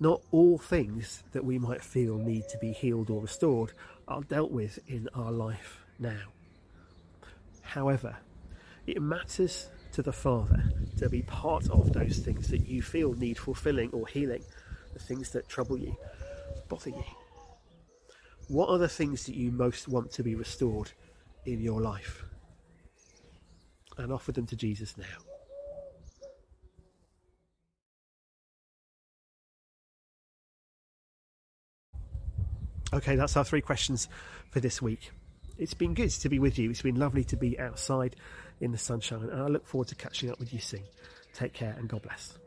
Not 0.00 0.20
all 0.32 0.58
things 0.58 1.22
that 1.32 1.44
we 1.44 1.58
might 1.58 1.82
feel 1.82 2.16
need 2.16 2.48
to 2.48 2.58
be 2.58 2.72
healed 2.72 3.08
or 3.08 3.22
restored 3.22 3.72
are 4.08 4.22
dealt 4.22 4.50
with 4.50 4.78
in 4.88 5.08
our 5.14 5.30
life 5.30 5.80
now. 5.98 6.32
However, 7.62 8.16
it 8.86 9.00
matters 9.00 9.68
to 9.96 10.02
the 10.02 10.12
Father 10.12 10.62
to 10.98 11.08
be 11.08 11.22
part 11.22 11.70
of 11.70 11.94
those 11.94 12.18
things 12.18 12.48
that 12.48 12.68
you 12.68 12.82
feel 12.82 13.14
need 13.14 13.38
fulfilling 13.38 13.90
or 13.92 14.06
healing, 14.06 14.44
the 14.92 14.98
things 14.98 15.30
that 15.30 15.48
trouble 15.48 15.78
you, 15.78 15.96
bother 16.68 16.90
you. 16.90 17.04
What 18.48 18.68
are 18.68 18.76
the 18.76 18.90
things 18.90 19.24
that 19.24 19.34
you 19.34 19.50
most 19.50 19.88
want 19.88 20.10
to 20.12 20.22
be 20.22 20.34
restored 20.34 20.92
in 21.46 21.62
your 21.62 21.80
life? 21.80 22.26
And 23.96 24.12
offer 24.12 24.32
them 24.32 24.44
to 24.48 24.56
Jesus 24.56 24.98
now. 24.98 25.06
Okay, 32.92 33.16
that's 33.16 33.34
our 33.38 33.44
three 33.44 33.62
questions 33.62 34.08
for 34.50 34.60
this 34.60 34.82
week 34.82 35.10
it's 35.58 35.74
been 35.74 35.94
good 35.94 36.10
to 36.10 36.28
be 36.28 36.38
with 36.38 36.58
you. 36.58 36.70
It's 36.70 36.82
been 36.82 36.96
lovely 36.96 37.24
to 37.24 37.36
be 37.36 37.58
outside 37.58 38.16
in 38.60 38.72
the 38.72 38.78
sunshine, 38.78 39.28
and 39.30 39.42
I 39.42 39.46
look 39.46 39.66
forward 39.66 39.88
to 39.88 39.94
catching 39.94 40.30
up 40.30 40.38
with 40.38 40.52
you 40.52 40.60
soon. 40.60 40.84
Take 41.34 41.52
care 41.52 41.74
and 41.78 41.88
God 41.88 42.02
bless. 42.02 42.38